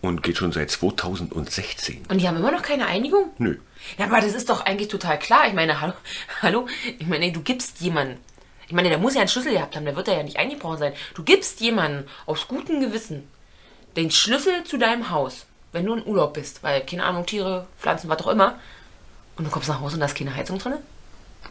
und 0.00 0.22
geht 0.22 0.38
schon 0.38 0.52
seit 0.52 0.70
2016. 0.70 2.06
Und 2.08 2.20
die 2.20 2.28
haben 2.28 2.36
immer 2.36 2.52
noch 2.52 2.62
keine 2.62 2.86
Einigung? 2.86 3.30
Nö. 3.38 3.56
Ja, 3.98 4.06
aber 4.06 4.20
das 4.20 4.34
ist 4.34 4.48
doch 4.48 4.64
eigentlich 4.64 4.88
total 4.88 5.18
klar. 5.18 5.46
Ich 5.48 5.54
meine, 5.54 5.80
hallo, 5.80 5.94
hallo, 6.42 6.66
ich 6.98 7.06
meine, 7.06 7.32
du 7.32 7.40
gibst 7.40 7.80
jemanden. 7.80 8.18
Ich 8.66 8.72
meine, 8.72 8.88
der 8.88 8.98
muss 8.98 9.14
ja 9.14 9.20
einen 9.20 9.28
Schlüssel 9.28 9.52
gehabt 9.52 9.76
haben, 9.76 9.84
der 9.84 9.96
wird 9.96 10.08
da 10.08 10.12
ja 10.12 10.22
nicht 10.22 10.38
eingebrochen 10.38 10.78
sein. 10.78 10.92
Du 11.14 11.22
gibst 11.22 11.60
jemanden 11.60 12.08
aus 12.26 12.48
gutem 12.48 12.80
Gewissen 12.80 13.28
den 13.96 14.10
Schlüssel 14.10 14.64
zu 14.64 14.78
deinem 14.78 15.10
Haus, 15.10 15.46
wenn 15.72 15.84
du 15.84 15.94
in 15.94 16.06
Urlaub 16.06 16.34
bist, 16.34 16.62
weil, 16.62 16.84
keine 16.86 17.04
Ahnung, 17.04 17.26
Tiere, 17.26 17.66
Pflanzen, 17.78 18.08
was 18.08 18.20
auch 18.22 18.28
immer. 18.28 18.58
Und 19.36 19.44
du 19.44 19.50
kommst 19.50 19.68
nach 19.68 19.80
Hause 19.80 19.94
und 19.94 20.00
da 20.00 20.06
ist 20.06 20.16
keine 20.16 20.34
Heizung 20.34 20.58
drin. 20.58 20.74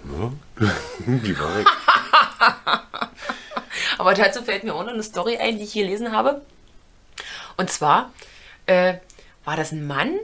Die 1.06 1.40
war 1.40 1.58
weg. 1.58 1.68
Aber 4.02 4.16
dazu 4.16 4.42
fällt 4.42 4.64
mir 4.64 4.74
auch 4.74 4.84
noch 4.84 4.94
eine 4.94 5.04
Story 5.04 5.38
ein, 5.38 5.60
die 5.60 5.64
ich 5.64 5.74
hier 5.74 5.86
gelesen 5.86 6.12
habe. 6.12 6.42
Und 7.56 7.70
zwar 7.70 8.12
äh, 8.66 8.96
war 9.46 9.56
das 9.56 9.72
ein 9.72 9.86
Mann, 9.86 10.18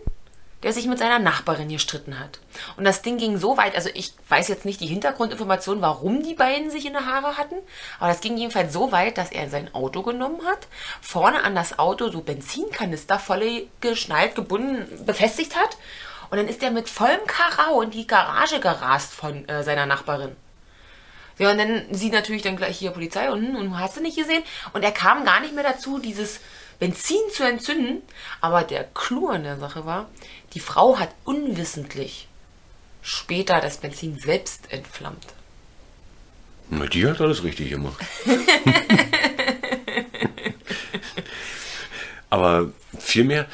der 0.63 0.73
sich 0.73 0.87
mit 0.87 0.97
seiner 0.97 1.19
Nachbarin 1.19 1.69
gestritten 1.69 2.19
hat. 2.19 2.39
Und 2.75 2.85
das 2.85 3.03
Ding 3.03 3.19
ging 3.19 3.37
so 3.37 3.55
weit, 3.55 3.75
also 3.75 3.91
ich 3.93 4.13
weiß 4.29 4.47
jetzt 4.47 4.65
nicht 4.65 4.81
die 4.81 4.87
Hintergrundinformation, 4.87 5.79
warum 5.79 6.23
die 6.23 6.33
beiden 6.33 6.71
sich 6.71 6.87
in 6.87 6.93
der 6.93 7.05
Haare 7.05 7.37
hatten, 7.37 7.57
aber 7.99 8.09
das 8.09 8.21
ging 8.21 8.35
jedenfalls 8.35 8.73
so 8.73 8.91
weit, 8.91 9.19
dass 9.19 9.31
er 9.31 9.47
sein 9.47 9.71
Auto 9.75 10.01
genommen 10.01 10.43
hat, 10.47 10.67
vorne 10.99 11.43
an 11.43 11.53
das 11.53 11.77
Auto 11.77 12.09
so 12.09 12.21
Benzinkanister 12.21 13.19
voll 13.19 13.67
geschnallt, 13.79 14.33
gebunden, 14.33 15.05
befestigt 15.05 15.55
hat. 15.55 15.77
Und 16.31 16.37
dann 16.37 16.47
ist 16.47 16.63
er 16.63 16.71
mit 16.71 16.89
vollem 16.89 17.27
Karau 17.27 17.83
in 17.83 17.91
die 17.91 18.07
Garage 18.07 18.59
gerast 18.59 19.13
von 19.13 19.47
äh, 19.47 19.61
seiner 19.61 19.85
Nachbarin. 19.85 20.35
Ja, 21.39 21.51
und 21.51 21.57
dann 21.57 21.85
sie 21.91 22.09
natürlich 22.09 22.41
dann 22.41 22.57
gleich 22.57 22.77
hier 22.77 22.91
Polizei 22.91 23.31
und, 23.31 23.55
und 23.55 23.79
hast 23.79 23.97
du 23.97 24.01
nicht 24.01 24.17
gesehen. 24.17 24.43
Und 24.73 24.83
er 24.83 24.91
kam 24.91 25.23
gar 25.25 25.39
nicht 25.39 25.53
mehr 25.53 25.63
dazu, 25.63 25.99
dieses 25.99 26.39
Benzin 26.79 27.21
zu 27.31 27.43
entzünden. 27.43 28.01
Aber 28.41 28.63
der 28.63 28.85
Clou 28.85 29.27
an 29.29 29.43
der 29.43 29.57
Sache 29.57 29.85
war, 29.85 30.09
die 30.53 30.59
Frau 30.59 30.97
hat 30.99 31.09
unwissentlich 31.25 32.27
später 33.01 33.61
das 33.61 33.77
Benzin 33.77 34.17
selbst 34.19 34.71
entflammt. 34.71 35.25
Na, 36.69 36.85
die 36.85 37.07
hat 37.07 37.21
alles 37.21 37.43
richtig 37.43 37.69
gemacht. 37.69 38.03
Aber 42.29 42.73
vielmehr 42.99 43.47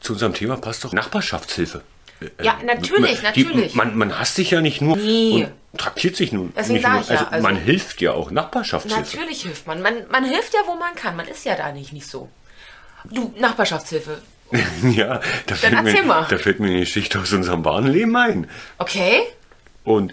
zu 0.00 0.14
unserem 0.14 0.32
Thema 0.32 0.56
passt 0.56 0.82
doch 0.84 0.92
Nachbarschaftshilfe. 0.92 1.82
Äh, 2.20 2.26
Ja, 2.44 2.58
natürlich, 2.64 3.22
man, 3.22 3.32
die- 3.34 3.44
natürlich. 3.44 3.74
Man, 3.74 3.96
man 3.96 4.18
hasst 4.18 4.36
sich 4.36 4.50
ja 4.50 4.60
nicht 4.60 4.80
nur 4.80 4.96
Nee. 4.96 5.44
und 5.72 5.78
traktiert 5.78 6.16
sich 6.16 6.32
nun 6.32 6.52
Deswegen 6.56 6.74
nicht 6.78 6.88
nur. 6.88 7.00
ich 7.00 7.08
ja, 7.08 7.14
also, 7.16 7.26
also- 7.30 7.42
man 7.42 7.56
hilft 7.56 8.00
ja 8.00 8.12
auch 8.12 8.30
Nachbarschaftshilfe. 8.30 9.00
Natürlich 9.16 9.42
hilft 9.42 9.66
man. 9.66 9.82
man. 9.82 9.94
Man 10.10 10.24
hilft 10.24 10.54
ja, 10.54 10.60
wo 10.66 10.74
man 10.74 10.94
kann. 10.94 11.16
Man 11.16 11.26
ist 11.28 11.44
ja 11.44 11.56
da 11.56 11.72
nicht, 11.72 11.92
nicht 11.92 12.06
so. 12.06 12.28
Du, 13.04 13.34
Nachbarschaftshilfe. 13.38 14.22
Ja, 14.82 15.20
da 15.46 15.54
fällt, 15.56 15.82
mir, 15.82 16.02
mal. 16.04 16.26
da 16.28 16.38
fällt 16.38 16.60
mir 16.60 16.68
eine 16.68 16.80
Geschichte 16.80 17.18
aus 17.18 17.32
unserem 17.32 17.62
Bahnleben 17.62 18.14
ein. 18.14 18.48
Okay? 18.78 19.22
Und 19.82 20.12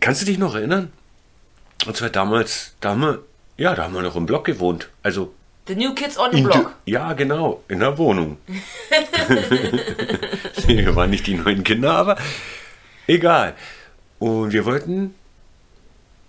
kannst 0.00 0.20
du 0.20 0.26
dich 0.26 0.38
noch 0.38 0.54
erinnern? 0.54 0.92
Und 1.86 1.96
zwar 1.96 2.10
damals, 2.10 2.74
da 2.80 2.90
haben 2.90 3.00
wir, 3.00 3.24
ja, 3.56 3.74
da 3.74 3.84
haben 3.84 3.94
wir 3.94 4.02
noch 4.02 4.16
im 4.16 4.26
Block 4.26 4.44
gewohnt. 4.44 4.90
Also 5.02 5.32
The 5.66 5.76
New 5.76 5.94
Kids 5.94 6.18
on 6.18 6.32
the 6.32 6.38
in 6.38 6.44
Block. 6.44 6.74
Ja, 6.86 7.12
genau, 7.12 7.62
in 7.68 7.80
der 7.80 7.96
Wohnung. 7.98 8.38
wir 10.66 10.96
waren 10.96 11.10
nicht 11.10 11.26
die 11.26 11.34
neuen 11.34 11.62
Kinder, 11.62 11.92
aber 11.92 12.16
egal. 13.06 13.54
Und 14.18 14.52
wir 14.52 14.64
wollten 14.64 15.14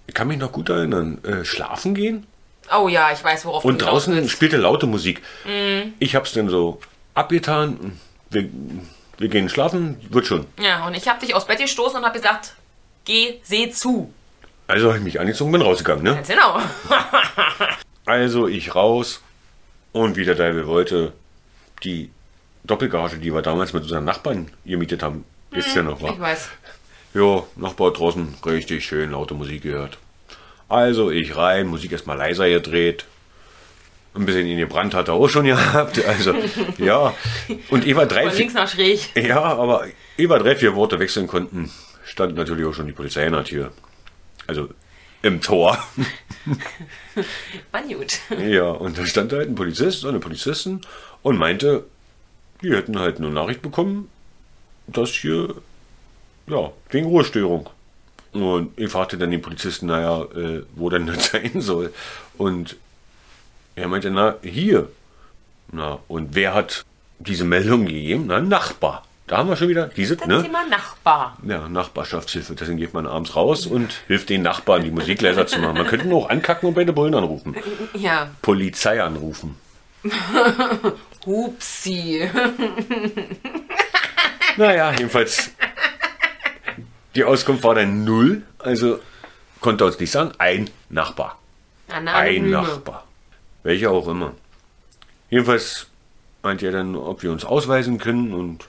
ich 0.05 0.13
kann 0.13 0.27
mich 0.27 0.37
noch 0.37 0.51
gut 0.51 0.69
erinnern, 0.69 1.23
äh, 1.23 1.45
schlafen 1.45 1.95
gehen 1.95 2.27
Oh 2.71 2.87
ja, 2.87 3.11
ich 3.11 3.23
weiß, 3.23 3.45
worauf 3.45 3.65
und 3.65 3.81
du 3.81 3.85
draußen 3.85 4.15
willst. 4.15 4.31
spielte 4.31 4.57
laute 4.57 4.87
Musik. 4.87 5.21
Ich 5.99 6.15
hab's 6.15 6.33
dann 6.33 6.49
so 6.49 6.79
abgetan. 7.13 7.99
Wir, 8.29 8.49
wir 9.17 9.27
gehen 9.27 9.49
schlafen, 9.49 9.99
wird 10.09 10.25
schon. 10.25 10.45
Ja, 10.59 10.87
und 10.87 10.95
ich 10.95 11.07
habe 11.07 11.19
dich 11.19 11.35
aufs 11.35 11.45
Bett 11.45 11.59
gestoßen 11.59 11.97
und 11.97 12.05
habe 12.05 12.17
gesagt, 12.17 12.53
geh, 13.05 13.39
seh 13.43 13.69
zu. 13.69 14.13
Also 14.67 14.87
habe 14.87 14.97
ich 14.97 15.03
mich 15.03 15.19
angezogen, 15.19 15.51
bin 15.51 15.61
rausgegangen. 15.61 16.03
Ne? 16.03 16.15
Ganz 16.15 16.27
genau. 16.27 16.59
Also 18.05 18.47
ich 18.47 18.75
raus 18.75 19.21
und 19.91 20.15
wie 20.17 20.25
der 20.25 20.35
Teufel 20.35 20.67
wollte, 20.67 21.13
die 21.83 22.09
Doppelgarage, 22.63 23.17
die 23.17 23.33
wir 23.33 23.41
damals 23.41 23.73
mit 23.73 23.83
unseren 23.83 24.05
Nachbarn 24.05 24.51
gemietet 24.65 25.03
haben, 25.03 25.25
ist 25.51 25.75
ja 25.75 25.83
noch 25.83 25.97
Ich 25.99 26.03
wahr. 26.03 26.19
weiß. 26.19 26.49
Jo, 27.13 27.47
Nachbar 27.55 27.91
draußen, 27.93 28.35
richtig 28.45 28.85
schön 28.85 29.11
laute 29.11 29.33
Musik 29.35 29.63
gehört. 29.63 29.97
Also 30.67 31.11
ich 31.11 31.35
rein, 31.35 31.67
Musik 31.67 31.91
erstmal 31.91 32.17
leiser 32.17 32.49
gedreht. 32.49 33.05
Ein 34.15 34.25
bisschen 34.25 34.47
in 34.47 34.57
gebrannt 34.57 34.93
hat 34.93 35.07
er 35.09 35.15
auch 35.15 35.27
schon 35.27 35.45
gehabt. 35.45 36.03
Also, 36.05 36.33
ja. 36.77 37.13
Und 37.69 37.85
Eva 37.85 38.05
drei, 38.05 38.29
Von 38.29 38.37
links 38.37 38.53
nach 38.53 38.67
schräg. 38.67 39.09
ja, 39.15 39.41
aber 39.41 39.85
Eva 40.17 40.39
drei, 40.39 40.55
vier 40.55 40.75
Worte 40.75 40.99
wechseln 40.99 41.27
konnten, 41.27 41.71
stand 42.05 42.35
natürlich 42.35 42.65
auch 42.65 42.73
schon 42.73 42.87
die 42.87 42.93
Polizei 42.93 43.25
in 43.25 43.33
der 43.33 43.43
Tür. 43.43 43.71
Also 44.47 44.69
im 45.23 45.41
Tor. 45.41 45.83
War 47.71 47.81
gut. 47.81 48.19
Ja, 48.37 48.69
und 48.69 48.97
da 48.97 49.05
stand 49.05 49.33
halt 49.33 49.49
ein 49.49 49.55
Polizist 49.55 50.03
und 50.03 50.11
eine 50.11 50.19
Polizistin 50.19 50.81
und 51.23 51.37
meinte, 51.37 51.85
die 52.61 52.71
hätten 52.71 52.99
halt 52.99 53.17
eine 53.17 53.29
Nachricht 53.29 53.61
bekommen, 53.61 54.09
dass 54.85 55.09
hier, 55.09 55.55
ja, 56.47 56.71
wegen 56.89 57.07
Ruhestörung. 57.07 57.69
Und 58.33 58.77
ich 58.77 58.91
fragte 58.91 59.17
dann 59.17 59.31
den 59.31 59.41
Polizisten, 59.41 59.87
naja, 59.87 60.23
äh, 60.35 60.63
wo 60.75 60.89
denn 60.89 61.07
das 61.07 61.25
sein 61.31 61.61
soll. 61.61 61.93
Und 62.37 62.75
er 63.75 63.87
meinte, 63.87 64.11
na, 64.11 64.35
hier. 64.43 64.89
Na, 65.71 65.99
und 66.07 66.35
wer 66.35 66.53
hat 66.53 66.85
diese 67.19 67.45
Meldung 67.45 67.85
gegeben? 67.85 68.25
Na, 68.27 68.37
ein 68.37 68.49
Nachbar. 68.49 69.05
Da 69.27 69.37
haben 69.37 69.47
wir 69.47 69.55
schon 69.55 69.69
wieder 69.69 69.87
diese, 69.87 70.17
Das 70.17 70.27
ne? 70.27 70.43
Thema 70.43 70.65
Nachbar. 70.67 71.37
Ja, 71.47 71.69
Nachbarschaftshilfe. 71.69 72.55
Deswegen 72.55 72.77
geht 72.77 72.93
man 72.93 73.07
abends 73.07 73.35
raus 73.35 73.65
und 73.65 73.93
hilft 74.07 74.29
den 74.29 74.41
Nachbarn, 74.41 74.83
die 74.83 74.91
Musik 74.91 75.21
leiser 75.21 75.47
zu 75.47 75.59
machen. 75.59 75.77
Man 75.77 75.87
könnte 75.87 76.07
nur 76.07 76.25
auch 76.25 76.29
ankacken 76.29 76.67
und 76.67 76.75
bei 76.75 76.83
den 76.83 76.93
Bullen 76.93 77.15
anrufen. 77.15 77.55
Ja. 77.93 78.29
Polizei 78.41 79.01
anrufen. 79.01 79.55
Hupsi. 81.25 82.29
Naja, 84.55 84.91
jedenfalls. 84.91 85.51
Die 87.15 87.23
Auskunft 87.23 87.63
war 87.63 87.73
dann 87.75 88.03
null, 88.03 88.43
also 88.59 88.99
konnte 89.61 89.85
uns 89.85 89.99
nicht 89.99 90.11
sagen, 90.11 90.31
ein 90.37 90.69
Nachbar. 90.89 91.39
Eine 91.87 92.13
Ein. 92.13 92.49
Nachbar. 92.49 93.07
Welcher 93.63 93.91
auch 93.91 94.07
immer. 94.07 94.33
Jedenfalls 95.29 95.87
meinte 96.43 96.65
er 96.67 96.71
dann, 96.71 96.95
ob 96.95 97.23
wir 97.23 97.31
uns 97.31 97.45
ausweisen 97.45 97.97
können 97.97 98.33
und 98.33 98.65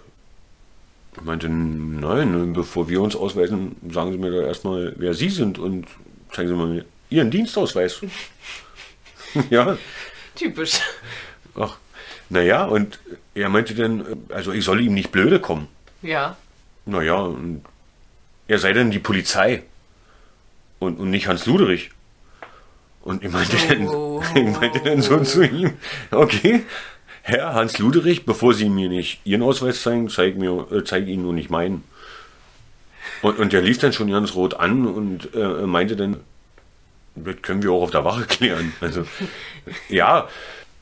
ich 1.17 1.23
meinte, 1.23 1.49
nein, 1.49 2.53
bevor 2.53 2.89
wir 2.89 3.01
uns 3.01 3.17
ausweisen, 3.17 3.77
sagen 3.91 4.13
Sie 4.13 4.19
mir 4.19 4.31
doch 4.31 4.47
erstmal, 4.47 4.95
wer 4.97 5.15
Sie 5.15 5.31
sind 5.31 5.59
und 5.59 5.87
zeigen 6.33 6.49
Sie 6.49 6.55
mal 6.55 6.85
Ihren 7.11 7.31
Dienstausweis. 7.31 8.01
ja, 9.51 9.77
Typisch. 10.35 10.81
ach, 11.57 11.77
naja, 12.29 12.65
und 12.65 12.99
er 13.35 13.49
meinte 13.49 13.75
dann, 13.75 14.05
also 14.31 14.53
ich 14.53 14.65
soll 14.65 14.81
ihm 14.81 14.95
nicht 14.95 15.13
blöde 15.13 15.39
kommen. 15.41 15.69
Ja. 16.03 16.37
Naja, 16.87 17.17
und 17.17 17.63
er 18.49 18.59
sei 18.59 18.73
denn 18.73 18.91
die 18.91 18.99
Polizei 18.99 19.63
und, 20.79 20.99
und 20.99 21.11
nicht 21.11 21.29
Hans 21.29 21.47
Luderich. 21.47 21.91
Und 23.03 23.23
ich 23.23 23.31
meinte, 23.31 23.57
dann, 23.69 23.89
Oh. 23.89 24.23
ich 24.35 24.45
meinte 24.45 24.81
dann 24.81 25.03
so 25.03 25.21
zu 25.21 25.45
ihm, 25.45 25.75
okay, 26.11 26.63
Herr 27.27 27.55
Hans 27.55 27.79
Luderich, 27.79 28.27
bevor 28.27 28.53
Sie 28.53 28.69
mir 28.69 28.91
nicht 28.91 29.21
Ihren 29.25 29.43
Ausweis 29.43 29.81
zeigen, 29.81 30.11
zeig, 30.11 30.37
mir, 30.37 30.67
äh, 30.71 30.85
zeig 30.85 31.07
Ihnen 31.07 31.23
nur 31.23 31.33
nicht 31.33 31.49
meinen. 31.49 31.83
Und, 33.23 33.39
und 33.39 33.55
der 33.55 33.63
lief 33.63 33.79
dann 33.79 33.95
schon 33.95 34.11
ganz 34.11 34.35
rot 34.35 34.53
an 34.53 34.87
und 34.87 35.35
äh, 35.35 35.67
meinte 35.67 35.97
dann, 35.97 36.19
das 37.15 37.37
können 37.41 37.63
wir 37.63 37.73
auch 37.73 37.85
auf 37.85 37.91
der 37.91 38.05
Wache 38.05 38.25
klären. 38.27 38.75
Also, 38.83 39.07
ja, 39.89 40.29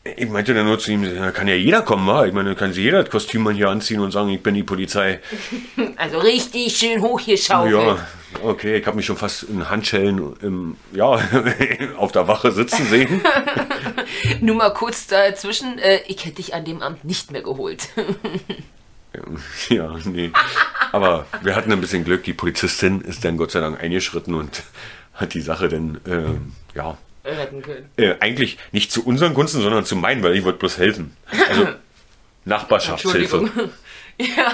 ich 0.04 0.28
meinte 0.28 0.52
dann 0.52 0.66
nur 0.66 0.80
zu 0.80 0.90
ihm, 0.90 1.02
da 1.16 1.30
kann 1.30 1.47
ja 1.47 1.54
jeder 1.54 1.82
kommen, 1.82 2.06
wa? 2.09 2.26
Ich 2.26 2.32
meine, 2.32 2.50
da 2.50 2.54
kann 2.56 2.73
sich 2.73 2.82
jeder 2.82 3.02
das 3.02 3.11
Kostüm 3.11 3.42
mal 3.44 3.54
hier 3.54 3.71
anziehen 3.71 4.00
und 4.00 4.11
sagen, 4.11 4.30
ich 4.30 4.42
bin 4.42 4.54
die 4.54 4.62
Polizei. 4.62 5.21
Also 5.97 6.18
richtig 6.18 6.76
schön 6.76 7.00
hochgeschaukelt. 7.00 7.73
Ja, 7.73 8.06
okay, 8.42 8.76
ich 8.76 8.87
habe 8.87 8.97
mich 8.97 9.06
schon 9.06 9.16
fast 9.16 9.44
in 9.44 9.71
Handschellen 9.71 10.35
im, 10.42 10.76
ja, 10.92 11.21
auf 11.97 12.11
der 12.11 12.26
Wache 12.26 12.50
sitzen 12.50 12.87
sehen. 12.87 13.21
Nur 14.40 14.56
mal 14.56 14.73
kurz 14.73 15.06
dazwischen, 15.06 15.78
äh, 15.78 16.00
ich 16.09 16.25
hätte 16.25 16.37
dich 16.37 16.54
an 16.54 16.64
dem 16.64 16.82
Amt 16.82 17.04
nicht 17.04 17.30
mehr 17.30 17.42
geholt. 17.42 17.88
Ja, 19.68 19.97
nee. 20.04 20.32
Aber 20.90 21.26
wir 21.42 21.54
hatten 21.54 21.71
ein 21.71 21.80
bisschen 21.80 22.04
Glück. 22.04 22.25
Die 22.25 22.32
Polizistin 22.32 23.00
ist 23.02 23.25
dann 23.25 23.37
Gott 23.37 23.52
sei 23.52 23.61
Dank 23.61 23.80
eingeschritten 23.80 24.35
und 24.35 24.62
hat 25.14 25.35
die 25.35 25.42
Sache 25.42 25.68
dann, 25.68 26.00
äh, 26.06 26.76
ja, 26.76 26.97
Retten 27.25 27.62
können. 27.62 27.88
äh, 27.97 28.14
eigentlich 28.21 28.59
nicht 28.73 28.91
zu 28.93 29.05
unseren 29.05 29.33
Gunsten, 29.35 29.61
sondern 29.62 29.85
zu 29.85 29.95
meinen, 29.97 30.23
weil 30.23 30.37
ich 30.37 30.45
wollte 30.45 30.59
bloß 30.59 30.79
helfen. 30.79 31.17
Also 31.49 31.69
Nachbarschaftshilfe. 32.45 33.50
Ja. 34.19 34.52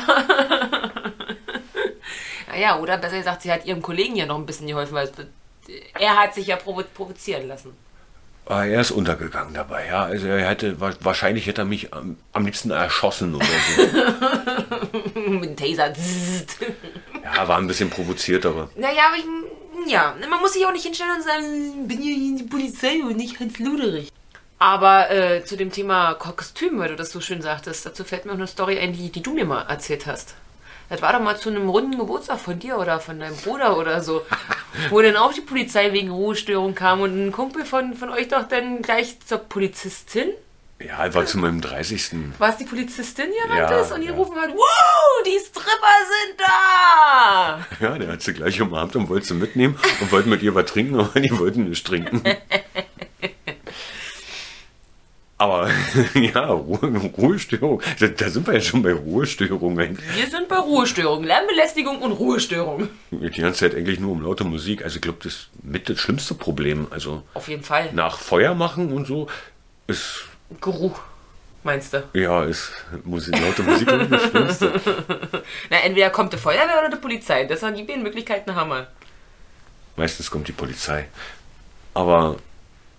naja, 2.51 2.79
oder 2.79 2.97
besser 2.99 3.19
gesagt, 3.19 3.43
sie 3.43 3.53
hat 3.53 3.67
ihrem 3.67 3.83
Kollegen 3.83 4.17
ja 4.17 4.25
noch 4.27 4.39
ein 4.39 4.47
bisschen 4.47 4.67
geholfen, 4.67 4.95
weil 4.95 5.11
er 5.99 6.17
hat 6.17 6.35
sich 6.35 6.47
ja 6.47 6.57
provo 6.57 6.83
provozieren 6.95 7.49
lassen. 7.49 7.73
Ah, 8.47 8.65
er 8.65 8.81
ist 8.81 8.93
untergegangen 8.93 9.53
dabei, 9.53 9.87
ja. 9.89 10.05
Also 10.05 10.27
er 10.29 10.49
hätte, 10.49 10.81
wa- 10.81 10.95
wahrscheinlich 11.01 11.47
hätte 11.47 11.63
er 11.63 11.65
mich 11.67 11.93
am, 11.93 12.17
am 12.33 12.47
liebsten 12.47 12.71
erschossen 12.71 13.35
oder 13.35 13.45
so. 13.45 15.21
Mit 15.21 15.51
dem 15.51 15.57
Taser. 15.57 15.93
Ja, 17.23 17.47
war 17.47 17.59
ein 17.59 17.67
bisschen 17.67 17.91
provoziert, 17.91 18.47
aber. 18.47 18.71
Naja, 18.77 19.03
aber 19.09 19.17
ich, 19.17 19.25
ja, 19.87 20.15
man 20.29 20.41
muss 20.41 20.55
sich 20.55 20.67
auch 20.67 20.73
nicht 20.73 20.85
hinstellen 20.85 21.17
und 21.17 21.23
sagen, 21.23 21.89
bin 21.89 22.03
ja 22.03 22.39
die 22.39 22.45
Polizei 22.45 23.03
und 23.03 23.17
nicht 23.17 23.39
Hans 23.41 23.59
Luderich. 23.59 24.11
Aber 24.59 25.11
äh, 25.11 25.45
zu 25.45 25.57
dem 25.57 25.71
Thema 25.71 26.15
Kostüm, 26.15 26.79
weil 26.79 26.89
du 26.89 26.97
das 26.97 27.13
so 27.13 27.21
schön 27.21 27.43
sagtest, 27.43 27.87
dazu 27.87 28.03
fällt 28.05 28.25
mir 28.25 28.33
auch 28.33 28.37
eine 28.37 28.47
Story 28.47 28.79
ein, 28.79 28.93
die, 28.93 29.11
die 29.11 29.23
du 29.23 29.33
mir 29.33 29.45
mal 29.45 29.63
erzählt 29.63 30.07
hast. 30.07 30.35
Das 30.89 31.03
war 31.03 31.13
doch 31.13 31.21
mal 31.21 31.37
zu 31.37 31.51
einem 31.51 31.69
runden 31.69 31.99
Geburtstag 31.99 32.41
von 32.41 32.59
dir 32.59 32.79
oder 32.79 32.99
von 32.99 33.21
deinem 33.21 33.37
Bruder 33.37 33.77
oder 33.77 34.03
so, 34.03 34.23
wo 34.91 35.01
dann 35.01 35.17
auch 35.17 35.33
die 35.33 35.43
Polizei 35.43 35.93
wegen 35.93 36.11
Ruhestörung 36.11 36.75
kam 36.75 37.03
und 37.03 37.29
ein 37.29 37.33
Kumpel 37.33 37.65
von, 37.65 37.95
von 37.95 38.11
euch 38.11 38.29
doch 38.29 38.49
dann 38.49 38.83
gleich 38.83 39.21
zur 39.21 39.39
Polizistin. 39.39 40.31
Ja, 40.81 41.13
war 41.13 41.27
zu 41.27 41.39
meinem 41.39 41.61
30. 41.61 42.11
War 42.39 42.51
es 42.51 42.57
die 42.59 42.65
Polizistin, 42.65 43.27
die 43.33 43.57
Ja, 43.59 43.81
ist 43.81 43.91
und 43.91 44.01
die 44.01 44.07
ja. 44.07 44.13
rufen 44.15 44.37
hat, 44.37 44.51
wow, 44.51 45.25
die 45.27 45.39
Stripper 45.45 45.97
sind 46.07 46.39
da! 46.41 47.67
Ja, 47.81 47.99
der 47.99 48.13
hat 48.13 48.23
sie 48.23 48.33
gleich 48.33 48.61
umarmt 48.61 48.95
und 48.95 49.09
wollte 49.09 49.27
sie 49.27 49.35
mitnehmen 49.35 49.77
und 50.01 50.13
wollte 50.13 50.29
mit 50.29 50.41
ihr 50.43 50.55
was 50.55 50.67
trinken, 50.67 51.01
aber 51.01 51.19
die 51.21 51.37
wollten 51.37 51.69
nicht 51.69 51.85
trinken. 51.85 52.23
Aber 55.37 55.71
ja, 56.15 56.47
Ruhe, 56.47 57.11
Ruhestörung. 57.17 57.81
Da, 58.01 58.09
da 58.09 58.29
sind 58.29 58.47
wir 58.47 58.55
ja 58.55 58.61
schon 58.61 58.83
bei 58.83 58.93
Ruhestörungen. 58.93 59.99
Wir 60.17 60.27
sind 60.29 60.49
bei 60.49 60.57
Ruhestörung, 60.59 61.23
Lärmbelästigung 61.25 61.99
und 62.03 62.13
Ruhestörung. 62.13 62.89
Die 63.13 63.41
ganze 63.41 63.61
Zeit 63.61 63.75
eigentlich 63.77 64.01
nur 64.01 64.13
um 64.13 64.23
laute 64.23 64.43
Musik. 64.45 64.83
Also 64.85 64.97
ich 64.97 65.03
glaube, 65.03 65.19
das 65.23 65.33
ist 65.35 65.49
mit 65.63 65.89
das 65.89 65.99
schlimmste 66.01 66.35
Problem. 66.35 66.89
Also 66.91 67.23
Auf 67.35 67.49
jeden 67.49 67.63
Fall. 67.63 67.91
nach 67.93 68.19
Feuer 68.19 68.55
machen 68.55 68.93
und 68.93 69.07
so 69.07 69.29
ist, 69.87 70.25
Geruch, 70.61 70.99
meinst 71.63 71.93
du? 71.93 72.03
ja, 72.15 72.45
ist 72.45 72.73
Musik, 73.05 73.39
laute 73.41 73.63
Musik 73.63 73.91
ich, 73.91 74.09
das 74.09 74.23
Schlimmste. 74.31 74.81
Na, 75.71 75.77
entweder 75.81 76.11
kommt 76.11 76.33
die 76.33 76.39
Feuerwehr 76.39 76.79
oder 76.79 76.91
die 76.91 77.01
Polizei. 77.01 77.45
Das 77.45 77.61
sind 77.61 77.77
die 77.77 77.83
beiden 77.85 78.03
Möglichkeiten 78.03 78.55
haben 78.55 78.71
wir. 78.71 78.87
Meistens 79.97 80.31
kommt 80.31 80.49
die 80.49 80.53
Polizei. 80.53 81.09
Aber 81.95 82.37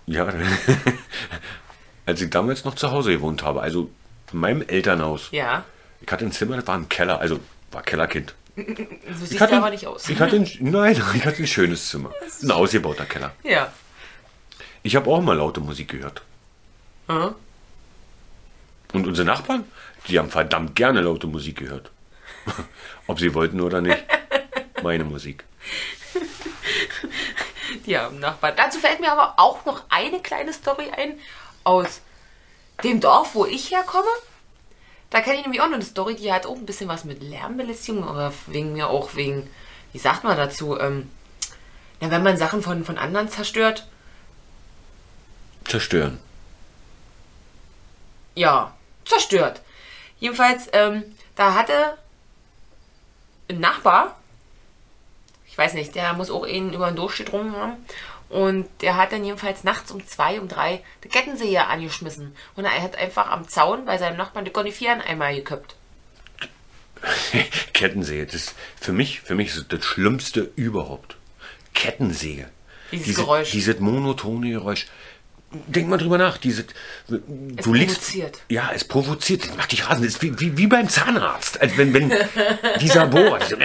ja, 0.06 0.26
als 2.06 2.20
ich 2.20 2.30
damals 2.30 2.64
noch 2.64 2.74
zu 2.74 2.90
Hause 2.90 3.12
gewohnt 3.12 3.42
habe, 3.42 3.60
also 3.62 3.90
in 4.32 4.38
meinem 4.38 4.62
Elternhaus, 4.62 5.28
Ja. 5.32 5.64
ich 6.00 6.10
hatte 6.10 6.24
ein 6.24 6.32
Zimmer, 6.32 6.56
das 6.56 6.66
war 6.66 6.76
ein 6.76 6.88
Keller, 6.88 7.20
also 7.20 7.40
war 7.72 7.82
Kellerkind. 7.82 8.34
So 8.56 8.64
siehst 9.20 9.32
Ich 9.32 9.40
hatte, 9.40 9.56
aber 9.56 9.70
nicht 9.70 9.86
aus. 9.86 10.08
Ich 10.08 10.20
hatte 10.20 10.36
ein, 10.36 10.48
nein, 10.60 10.92
ich 11.14 11.24
hatte 11.24 11.42
ein 11.42 11.46
schönes 11.46 11.88
Zimmer. 11.88 12.10
Ein 12.42 12.50
ausgebauter 12.50 13.06
Keller. 13.06 13.32
Ja. 13.42 13.72
Ich 14.82 14.94
habe 14.96 15.08
auch 15.10 15.20
mal 15.22 15.36
laute 15.36 15.60
Musik 15.60 15.88
gehört. 15.88 16.22
Aha. 17.10 17.34
Und 18.92 19.06
unsere 19.08 19.26
Nachbarn, 19.26 19.64
die 20.06 20.16
haben 20.16 20.30
verdammt 20.30 20.76
gerne 20.76 21.00
laute 21.00 21.26
Musik 21.26 21.58
gehört. 21.58 21.90
Ob 23.08 23.18
sie 23.18 23.34
wollten 23.34 23.60
oder 23.60 23.80
nicht. 23.80 23.98
Meine 24.84 25.02
Musik. 25.02 25.44
Ja, 27.84 28.06
im 28.06 28.20
Nachbarn. 28.20 28.54
Dazu 28.56 28.78
fällt 28.78 29.00
mir 29.00 29.10
aber 29.10 29.34
auch 29.38 29.64
noch 29.64 29.82
eine 29.88 30.20
kleine 30.20 30.52
Story 30.52 30.90
ein 30.96 31.18
aus 31.64 32.00
dem 32.84 33.00
Dorf, 33.00 33.34
wo 33.34 33.44
ich 33.44 33.72
herkomme. 33.72 34.06
Da 35.10 35.20
kenne 35.20 35.38
ich 35.38 35.42
nämlich 35.42 35.60
auch 35.60 35.66
noch 35.66 35.74
eine 35.74 35.84
Story, 35.84 36.14
die 36.14 36.32
hat 36.32 36.46
auch 36.46 36.54
ein 36.54 36.66
bisschen 36.66 36.88
was 36.88 37.04
mit 37.04 37.20
Lärmbelästigung 37.22 38.08
oder 38.08 38.32
wegen 38.46 38.72
mir 38.72 38.88
auch 38.88 39.16
wegen, 39.16 39.50
wie 39.92 39.98
sagt 39.98 40.22
man 40.22 40.36
dazu, 40.36 40.78
ähm, 40.78 41.10
Na, 42.00 42.12
wenn 42.12 42.22
man 42.22 42.36
Sachen 42.36 42.62
von, 42.62 42.84
von 42.84 42.98
anderen 42.98 43.28
zerstört, 43.28 43.88
Zerstören. 45.64 46.20
Ja, 48.34 48.74
zerstört. 49.04 49.60
Jedenfalls, 50.18 50.68
ähm, 50.72 51.04
da 51.36 51.54
hatte 51.54 51.96
ein 53.48 53.60
Nachbar, 53.60 54.16
ich 55.46 55.56
weiß 55.58 55.74
nicht, 55.74 55.94
der 55.94 56.12
muss 56.14 56.30
auch 56.30 56.44
einen 56.44 56.72
über 56.72 56.86
den 56.90 56.96
Durst 56.96 57.18
gedrungen 57.18 57.54
haben. 57.56 57.76
Und 58.28 58.68
der 58.80 58.96
hat 58.96 59.10
dann 59.10 59.24
jedenfalls 59.24 59.64
nachts 59.64 59.90
um 59.90 60.06
zwei, 60.06 60.40
um 60.40 60.46
drei 60.46 60.84
die 61.02 61.08
Kettensäge 61.08 61.66
angeschmissen. 61.66 62.36
Und 62.54 62.64
er 62.64 62.80
hat 62.80 62.94
einfach 62.94 63.28
am 63.28 63.48
Zaun 63.48 63.84
bei 63.86 63.98
seinem 63.98 64.16
Nachbarn 64.16 64.44
die 64.44 64.52
Koniferen 64.52 65.00
einmal 65.00 65.34
geköpft. 65.34 65.74
Kettensäge, 67.72 68.26
das 68.26 68.34
ist 68.36 68.54
für 68.80 68.92
mich, 68.92 69.20
für 69.22 69.34
mich 69.34 69.52
das, 69.68 69.84
Schlimmste 69.84 70.50
überhaupt. 70.54 71.16
Kettensäge. 71.74 72.48
Dieses 72.92 73.06
Diese- 73.06 73.20
Geräusch. 73.22 73.50
Dieses 73.50 73.80
monotone 73.80 74.50
Geräusch. 74.50 74.86
Denk 75.52 75.88
mal 75.88 75.96
drüber 75.96 76.16
nach. 76.16 76.38
Diese, 76.38 76.64
du 77.08 77.74
liegst, 77.74 77.96
provoziert. 77.96 78.42
Ja, 78.48 78.70
es 78.72 78.84
provoziert. 78.84 79.48
Das 79.48 79.56
macht 79.56 79.72
dich 79.72 79.88
rasend. 79.88 80.06
Das 80.06 80.14
ist 80.14 80.22
wie, 80.22 80.38
wie, 80.38 80.56
wie 80.56 80.66
beim 80.68 80.88
Zahnarzt. 80.88 81.60
Also 81.60 81.76
wenn, 81.76 81.92
wenn 81.92 82.12
dieser 82.80 83.06
Bohr. 83.06 83.38
Diese, 83.40 83.58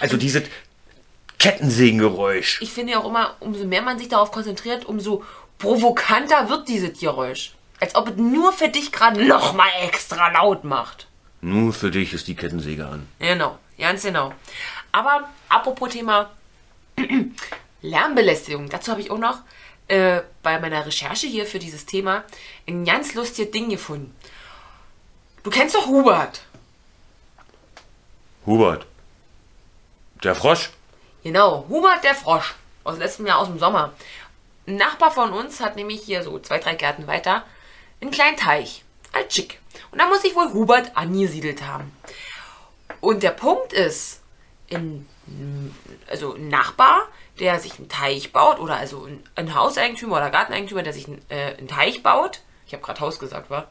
also 0.00 0.16
dieses 0.16 0.44
Kettensägengeräusch. 1.38 2.60
Ich 2.62 2.70
finde 2.70 2.92
ja 2.92 2.98
auch 3.00 3.06
immer, 3.06 3.36
umso 3.40 3.66
mehr 3.66 3.82
man 3.82 3.98
sich 3.98 4.08
darauf 4.08 4.30
konzentriert, 4.30 4.84
umso 4.86 5.24
provokanter 5.58 6.48
wird 6.48 6.68
dieses 6.68 6.98
Geräusch. 6.98 7.52
Als 7.80 7.94
ob 7.94 8.08
es 8.08 8.16
nur 8.16 8.52
für 8.52 8.68
dich 8.68 8.92
gerade 8.92 9.24
noch 9.24 9.54
mal 9.54 9.68
extra 9.82 10.30
laut 10.32 10.64
macht. 10.64 11.06
Nur 11.40 11.72
für 11.72 11.90
dich 11.90 12.12
ist 12.12 12.28
die 12.28 12.34
Kettensäge 12.34 12.86
an. 12.86 13.06
Genau, 13.18 13.58
ganz 13.78 14.02
genau. 14.02 14.34
Aber 14.92 15.28
apropos 15.48 15.90
Thema 15.90 16.30
Lärmbelästigung, 17.82 18.68
dazu 18.68 18.90
habe 18.90 19.00
ich 19.00 19.10
auch 19.10 19.18
noch 19.18 19.38
äh, 19.90 20.22
bei 20.42 20.58
meiner 20.60 20.86
Recherche 20.86 21.26
hier 21.26 21.46
für 21.46 21.58
dieses 21.58 21.84
Thema 21.84 22.24
ein 22.68 22.84
ganz 22.84 23.14
lustiges 23.14 23.50
Ding 23.50 23.68
gefunden. 23.68 24.14
Du 25.42 25.50
kennst 25.50 25.74
doch 25.74 25.86
Hubert. 25.86 26.42
Hubert. 28.46 28.86
Der 30.22 30.34
Frosch. 30.34 30.70
Genau, 31.24 31.66
Hubert 31.68 32.04
der 32.04 32.14
Frosch. 32.14 32.54
Aus 32.84 32.98
letztem 32.98 33.26
Jahr 33.26 33.38
aus 33.38 33.48
dem 33.48 33.58
Sommer. 33.58 33.92
Ein 34.66 34.76
Nachbar 34.76 35.10
von 35.10 35.32
uns 35.32 35.60
hat 35.60 35.76
nämlich 35.76 36.02
hier 36.02 36.22
so 36.22 36.38
zwei, 36.38 36.58
drei 36.58 36.76
Gärten 36.76 37.06
weiter 37.06 37.44
einen 38.00 38.12
kleinen 38.12 38.36
Teich. 38.36 38.84
Alt 39.12 39.32
schick. 39.32 39.58
Und 39.90 39.98
da 39.98 40.06
muss 40.06 40.22
sich 40.22 40.36
wohl 40.36 40.52
Hubert 40.52 40.96
angesiedelt 40.96 41.66
haben. 41.66 41.92
Und 43.00 43.22
der 43.22 43.30
Punkt 43.30 43.72
ist, 43.72 44.20
in, 44.68 45.06
also 46.08 46.34
ein 46.34 46.48
Nachbar, 46.48 47.08
der 47.40 47.58
sich 47.58 47.78
einen 47.78 47.88
Teich 47.88 48.32
baut, 48.32 48.60
oder 48.60 48.76
also 48.76 49.04
ein, 49.04 49.22
ein 49.34 49.54
Hauseigentümer 49.54 50.18
oder 50.18 50.30
Garteneigentümer, 50.30 50.82
der 50.82 50.92
sich 50.92 51.08
einen, 51.08 51.22
äh, 51.30 51.56
einen 51.56 51.68
Teich 51.68 52.02
baut, 52.02 52.40
ich 52.66 52.72
habe 52.72 52.84
gerade 52.84 53.00
Haus 53.00 53.18
gesagt, 53.18 53.50
war, 53.50 53.68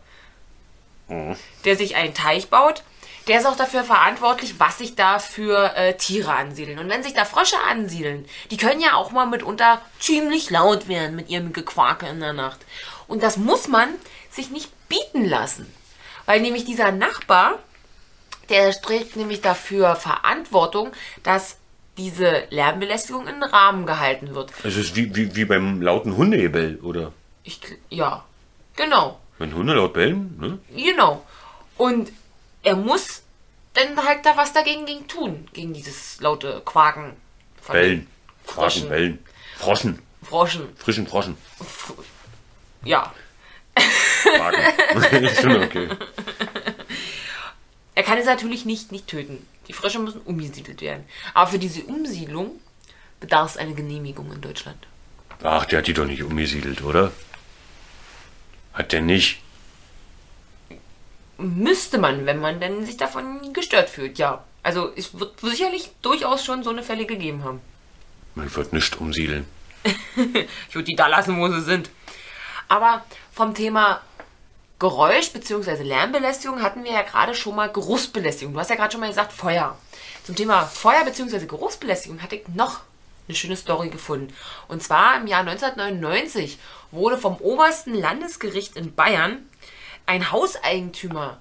der 1.65 1.75
sich 1.75 1.95
einen 1.95 2.13
Teich 2.13 2.49
baut, 2.49 2.83
der 3.27 3.39
ist 3.39 3.45
auch 3.45 3.55
dafür 3.55 3.83
verantwortlich, 3.83 4.59
was 4.59 4.79
sich 4.79 4.95
da 4.95 5.19
für 5.19 5.75
äh, 5.75 5.95
Tiere 5.95 6.33
ansiedeln. 6.33 6.79
Und 6.79 6.89
wenn 6.89 7.03
sich 7.03 7.13
da 7.13 7.25
Frösche 7.25 7.57
ansiedeln, 7.69 8.25
die 8.49 8.57
können 8.57 8.81
ja 8.81 8.95
auch 8.95 9.11
mal 9.11 9.25
mitunter 9.25 9.81
ziemlich 9.99 10.49
laut 10.49 10.87
werden 10.87 11.15
mit 11.15 11.29
ihrem 11.29 11.53
Gequake 11.53 12.07
in 12.07 12.19
der 12.19 12.33
Nacht. 12.33 12.59
Und 13.07 13.21
das 13.23 13.37
muss 13.37 13.67
man 13.67 13.89
sich 14.31 14.49
nicht 14.49 14.71
bieten 14.87 15.25
lassen. 15.25 15.71
Weil 16.25 16.41
nämlich 16.41 16.65
dieser 16.65 16.91
Nachbar, 16.91 17.59
der 18.49 18.71
trägt 18.81 19.15
nämlich 19.15 19.41
dafür 19.41 19.95
Verantwortung, 19.95 20.91
dass 21.21 21.58
diese 21.99 22.45
Lärmbelästigung 22.49 23.27
in 23.27 23.35
den 23.41 23.43
Rahmen 23.43 23.85
gehalten 23.85 24.33
wird. 24.33 24.53
Es 24.63 24.77
ist 24.77 24.95
wie, 24.95 25.13
wie, 25.15 25.35
wie 25.35 25.45
beim 25.45 25.81
lauten 25.81 26.15
Hundegebell, 26.15 26.79
oder? 26.81 27.11
Ich, 27.43 27.59
ja, 27.89 28.23
genau. 28.75 29.19
Wenn 29.37 29.53
Hunde 29.53 29.73
laut 29.73 29.93
bellen, 29.93 30.35
ne? 30.39 30.59
Genau. 30.75 31.25
Und 31.77 32.11
er 32.63 32.75
muss 32.75 33.23
dann 33.73 34.03
halt 34.03 34.25
da 34.25 34.35
was 34.37 34.53
dagegen 34.53 34.85
gegen 34.85 35.07
tun, 35.07 35.47
gegen 35.53 35.73
dieses 35.73 36.19
laute 36.21 36.61
Quaken. 36.65 37.13
von 37.61 37.73
Bellen. 37.73 38.07
Quaken, 38.47 38.89
bellen. 38.89 39.19
Froschen. 39.57 40.01
Froschen. 40.23 40.69
Frischen 40.77 41.07
Froschen. 41.07 41.37
Ja. 42.83 43.13
Quaken. 43.75 45.29
Schon 45.41 45.63
okay. 45.63 45.89
Er 47.95 48.03
kann 48.03 48.17
es 48.17 48.25
natürlich 48.25 48.63
nicht, 48.63 48.93
nicht 48.93 49.07
töten. 49.07 49.45
Die 49.69 49.73
Frösche 49.73 49.99
müssen 49.99 50.21
umgesiedelt 50.21 50.81
werden. 50.81 51.05
Aber 51.33 51.51
für 51.51 51.59
diese 51.59 51.83
Umsiedlung 51.83 52.59
bedarf 53.19 53.51
es 53.51 53.57
eine 53.57 53.75
Genehmigung 53.75 54.33
in 54.33 54.41
Deutschland. 54.41 54.87
Ach, 55.43 55.63
der 55.65 55.79
hat 55.79 55.87
die 55.87 55.93
doch 55.93 56.05
nicht 56.05 56.23
umgesiedelt, 56.23 56.81
oder? 56.81 57.11
Hat 58.73 58.91
der 58.91 59.01
nicht? 59.01 59.39
Müsste 61.37 61.99
man, 61.99 62.25
wenn 62.25 62.39
man 62.39 62.59
denn 62.59 62.85
sich 62.85 62.97
davon 62.97 63.53
gestört 63.53 63.89
fühlt, 63.89 64.17
ja. 64.17 64.43
Also 64.63 64.91
es 64.95 65.17
wird 65.17 65.39
sicherlich 65.39 65.91
durchaus 66.01 66.43
schon 66.43 66.63
so 66.63 66.71
eine 66.71 66.83
Fälle 66.83 67.05
gegeben 67.05 67.43
haben. 67.43 67.61
Ich 68.45 68.55
würde 68.55 68.75
nicht 68.75 68.99
umsiedeln. 68.99 69.45
Ich 70.67 70.75
würde 70.75 70.85
die 70.85 70.95
da 70.95 71.07
lassen, 71.07 71.39
wo 71.39 71.47
sie 71.47 71.61
sind. 71.61 71.89
Aber 72.67 73.05
vom 73.31 73.53
Thema 73.53 74.01
Geräusch 74.79 75.33
bzw. 75.33 75.83
Lärmbelästigung 75.83 76.61
hatten 76.61 76.85
wir 76.85 76.93
ja 76.93 77.01
gerade 77.01 77.35
schon 77.35 77.53
mal 77.53 77.69
Geruchsbelästigung. 77.69 78.53
Du 78.53 78.59
hast 78.61 78.69
ja 78.69 78.77
gerade 78.77 78.93
schon 78.93 79.01
mal 79.01 79.09
gesagt 79.09 79.33
Feuer. 79.33 79.77
Zum 80.23 80.37
Thema 80.37 80.65
Feuer 80.65 81.03
bzw. 81.03 81.45
Geruchsbelästigung 81.45 82.21
hatte 82.21 82.37
ich 82.37 82.47
noch 82.47 82.79
eine 83.27 83.35
schöne 83.35 83.57
Story 83.57 83.89
gefunden. 83.89 84.33
Und 84.69 84.81
zwar 84.81 85.17
im 85.17 85.27
Jahr 85.27 85.41
1999 85.41 86.57
wurde 86.91 87.17
vom 87.17 87.35
obersten 87.37 87.93
Landesgericht 87.93 88.77
in 88.77 88.95
Bayern 88.95 89.49
ein 90.05 90.31
Hauseigentümer 90.31 91.39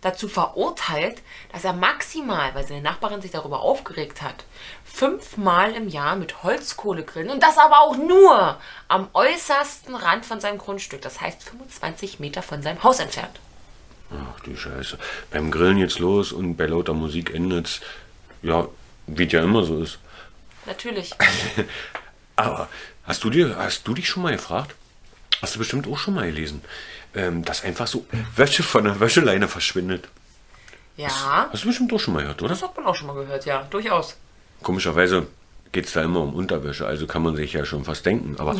dazu 0.00 0.28
verurteilt, 0.28 1.22
dass 1.52 1.64
er 1.64 1.72
maximal, 1.72 2.54
weil 2.54 2.66
seine 2.66 2.82
Nachbarin 2.82 3.20
sich 3.20 3.30
darüber 3.30 3.60
aufgeregt 3.60 4.22
hat, 4.22 4.44
fünfmal 4.84 5.72
im 5.74 5.88
Jahr 5.88 6.16
mit 6.16 6.42
Holzkohle 6.42 7.04
grillen 7.04 7.30
und 7.30 7.42
das 7.42 7.58
aber 7.58 7.80
auch 7.80 7.96
nur 7.96 8.58
am 8.88 9.08
äußersten 9.12 9.94
Rand 9.94 10.24
von 10.24 10.40
seinem 10.40 10.58
Grundstück, 10.58 11.02
das 11.02 11.20
heißt 11.20 11.42
25 11.42 12.20
Meter 12.20 12.42
von 12.42 12.62
seinem 12.62 12.82
Haus 12.82 12.98
entfernt. 12.98 13.38
Ach 14.12 14.40
die 14.40 14.56
Scheiße. 14.56 14.98
Beim 15.30 15.50
Grillen 15.50 15.78
jetzt 15.78 15.98
los 15.98 16.32
und 16.32 16.56
bei 16.56 16.66
lauter 16.66 16.94
Musik 16.94 17.32
endet's. 17.32 17.80
Ja, 18.42 18.66
wie 19.06 19.26
es 19.26 19.32
ja 19.32 19.42
immer 19.42 19.62
so 19.62 19.82
ist. 19.82 19.98
Natürlich. 20.66 21.12
Aber 22.36 22.68
hast 23.04 23.22
du 23.22 23.30
dir, 23.30 23.56
hast 23.56 23.86
du 23.86 23.94
dich 23.94 24.08
schon 24.08 24.22
mal 24.22 24.32
gefragt? 24.32 24.74
Hast 25.42 25.54
du 25.54 25.58
bestimmt 25.58 25.86
auch 25.86 25.98
schon 25.98 26.14
mal 26.14 26.26
gelesen, 26.26 26.62
ähm, 27.14 27.44
dass 27.44 27.64
einfach 27.64 27.86
so 27.86 28.06
Wäsche 28.36 28.62
von 28.62 28.84
der 28.84 29.00
Wäscheleine 29.00 29.48
verschwindet. 29.48 30.08
Ja, 30.96 31.48
Hast 31.52 31.64
du 31.64 31.68
bestimmt 31.68 31.92
auch 31.92 31.98
schon 31.98 32.14
mal 32.14 32.20
gehört, 32.20 32.42
oder? 32.42 32.50
das 32.50 32.62
hat 32.62 32.76
man 32.76 32.86
auch 32.86 32.94
schon 32.94 33.06
mal 33.06 33.14
gehört, 33.14 33.46
ja, 33.46 33.66
durchaus. 33.70 34.16
Komischerweise 34.62 35.26
geht 35.72 35.86
es 35.86 35.92
da 35.92 36.02
immer 36.02 36.20
um 36.20 36.34
Unterwäsche, 36.34 36.86
also 36.86 37.06
kann 37.06 37.22
man 37.22 37.36
sich 37.36 37.52
ja 37.54 37.64
schon 37.64 37.84
fast 37.84 38.04
denken. 38.04 38.36
Aber 38.38 38.54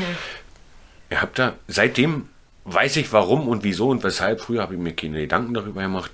ihr 1.11 1.21
habt 1.21 1.39
da, 1.39 1.55
seitdem 1.69 2.29
weiß 2.65 2.97
ich 2.97 3.13
warum 3.13 3.49
und 3.49 3.63
wieso 3.65 3.89
und 3.89 4.03
weshalb. 4.05 4.41
Früher 4.41 4.63
habe 4.63 4.75
ich 4.75 4.81
mir 4.81 4.95
keine 4.95 5.21
Gedanken 5.21 5.55
darüber 5.55 5.83
gemacht. 5.83 6.13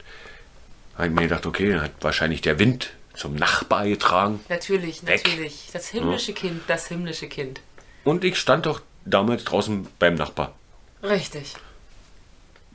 Habe 0.96 1.08
ich 1.08 1.12
mir 1.14 1.22
gedacht, 1.22 1.46
okay, 1.46 1.78
hat 1.78 1.92
wahrscheinlich 2.00 2.40
der 2.40 2.58
Wind 2.58 2.90
zum 3.14 3.34
Nachbar 3.34 3.86
getragen. 3.86 4.40
Natürlich, 4.48 5.06
Weg. 5.06 5.24
natürlich. 5.24 5.68
Das 5.72 5.88
himmlische 5.88 6.32
Kind, 6.32 6.62
das 6.66 6.88
himmlische 6.88 7.28
Kind. 7.28 7.60
Und 8.04 8.24
ich 8.24 8.38
stand 8.38 8.66
doch 8.66 8.80
damals 9.04 9.44
draußen 9.44 9.86
beim 9.98 10.14
Nachbar. 10.14 10.54
Richtig, 11.02 11.54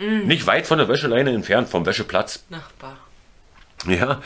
Nicht 0.01 0.47
weit 0.47 0.65
von 0.65 0.79
der 0.79 0.87
Wäscheleine 0.87 1.31
entfernt, 1.31 1.69
vom 1.69 1.85
Wäscheplatz. 1.85 2.43
Nachbar. 2.49 2.97
Ja. 3.87 4.21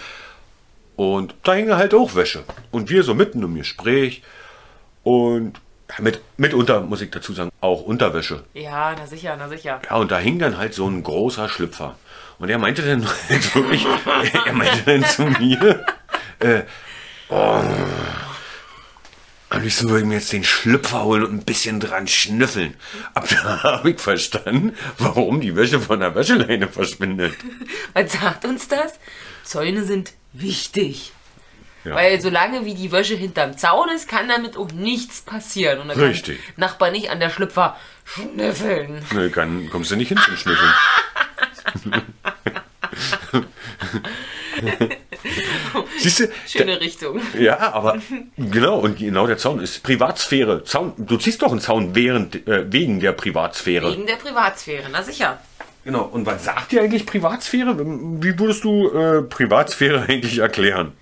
Und 0.96 1.36
da 1.44 1.54
hing 1.54 1.74
halt 1.74 1.94
auch 1.94 2.16
Wäsche. 2.16 2.44
Und 2.72 2.90
wir 2.90 3.04
so 3.04 3.14
mitten 3.14 3.44
im 3.44 3.56
Gespräch. 3.56 4.24
Und 5.04 5.60
mit, 6.00 6.22
mitunter, 6.38 6.82
muss 6.82 7.02
ich 7.02 7.12
dazu 7.12 7.34
sagen, 7.34 7.52
auch 7.62 7.82
Unterwäsche. 7.82 8.44
Ja, 8.54 8.96
na 8.98 9.06
sicher, 9.06 9.36
na 9.38 9.50
sicher. 9.50 9.82
Ja, 9.90 9.98
und 9.98 10.12
da 10.12 10.18
hing 10.18 10.40
dann 10.40 10.58
halt 10.58 10.74
so 10.74 10.88
ein 10.88 11.04
großer 11.04 11.50
Schlüpfer. 11.50 11.96
Und 12.40 12.50
er 12.50 12.58
meinte 12.58 12.82
dann 12.82 13.04
wirklich, 13.54 13.86
er 14.46 14.54
meinte 14.54 14.84
dann 14.86 15.04
zu 15.06 15.24
mir, 15.24 15.86
äh, 16.40 16.64
oh, 17.30 17.62
am 19.56 19.62
liebsten 19.62 19.90
würde 19.90 20.02
ich 20.02 20.06
mir 20.06 20.16
jetzt 20.16 20.34
den 20.34 20.44
Schlüpfer 20.44 21.06
holen 21.06 21.24
und 21.24 21.34
ein 21.34 21.46
bisschen 21.46 21.80
dran 21.80 22.08
schnüffeln. 22.08 22.74
Ab 23.14 23.28
da 23.30 23.64
habe 23.64 23.92
ich 23.92 24.00
verstanden, 24.00 24.76
warum 24.98 25.40
die 25.40 25.56
Wäsche 25.56 25.80
von 25.80 26.02
der 26.02 26.14
Wäscheleine 26.14 26.68
verschwindet. 26.68 27.34
Was 27.94 28.12
sagt 28.12 28.46
uns 28.46 28.68
das? 28.68 29.00
Zäune 29.44 29.86
sind 29.86 30.12
wichtig. 30.34 31.14
Ja. 31.86 31.96
Weil 31.96 32.20
solange 32.20 32.66
wie 32.66 32.74
die 32.74 32.92
Wäsche 32.92 33.16
hinterm 33.16 33.58
Zaun 33.58 33.90
ist, 33.90 34.10
kann 34.10 34.28
damit 34.28 34.58
auch 34.58 34.72
nichts 34.72 35.22
passieren. 35.22 35.80
Und 35.80 35.88
dann 35.90 36.00
Richtig. 36.00 36.44
kann 36.44 36.54
Nachbar 36.58 36.92
nicht 36.92 37.10
an 37.10 37.20
der 37.20 37.30
Schlüpfer 37.30 37.78
schnüffeln. 38.04 39.06
Nö, 39.14 39.30
kann, 39.30 39.70
kommst 39.70 39.92
du 39.92 39.96
nicht 39.96 40.10
hin 40.10 40.18
zum 40.18 40.36
Siehst 40.36 40.48
du? 46.06 46.30
Schöne 46.48 46.80
Richtung. 46.80 47.20
Ja, 47.38 47.74
aber 47.74 48.00
genau, 48.38 48.78
und 48.80 48.98
genau 48.98 49.28
der 49.28 49.38
Zaun 49.38 49.60
ist 49.60 49.84
Privatsphäre. 49.84 50.64
Zaun, 50.64 50.94
du 50.98 51.18
ziehst 51.18 51.42
doch 51.42 51.52
einen 51.52 51.62
Zaun 51.62 51.96
während, 51.96 52.48
äh, 52.48 52.72
wegen 52.72 53.00
der 53.00 53.12
Privatsphäre. 53.12 53.92
Wegen 53.92 54.06
der 54.06 54.16
Privatsphäre, 54.16 54.88
na 54.92 55.04
sicher. 55.04 55.40
Genau, 55.84 56.04
und 56.04 56.26
was 56.26 56.44
sagt 56.46 56.72
dir 56.72 56.82
eigentlich 56.82 57.06
Privatsphäre? 57.06 57.78
Wie 57.78 58.40
würdest 58.40 58.64
du 58.64 58.90
äh, 58.90 59.22
Privatsphäre 59.22 60.02
eigentlich 60.08 60.40
erklären? 60.40 60.94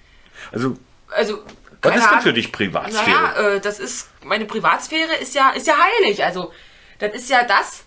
Also, 0.51 0.75
Also, 1.15 1.39
was 1.81 1.95
ist 1.97 2.09
denn 2.11 2.21
für 2.21 2.33
dich 2.33 2.51
Privatsphäre? 2.51 3.09
Naja, 3.35 3.55
äh, 3.55 3.59
das 3.59 3.79
ist, 3.79 4.09
meine 4.23 4.45
Privatsphäre 4.45 5.15
ist 5.21 5.35
ja, 5.35 5.49
ist 5.51 5.67
ja 5.67 5.75
heilig. 5.77 6.23
Also, 6.23 6.51
das 6.99 7.13
ist 7.13 7.29
ja 7.29 7.43
das, 7.43 7.83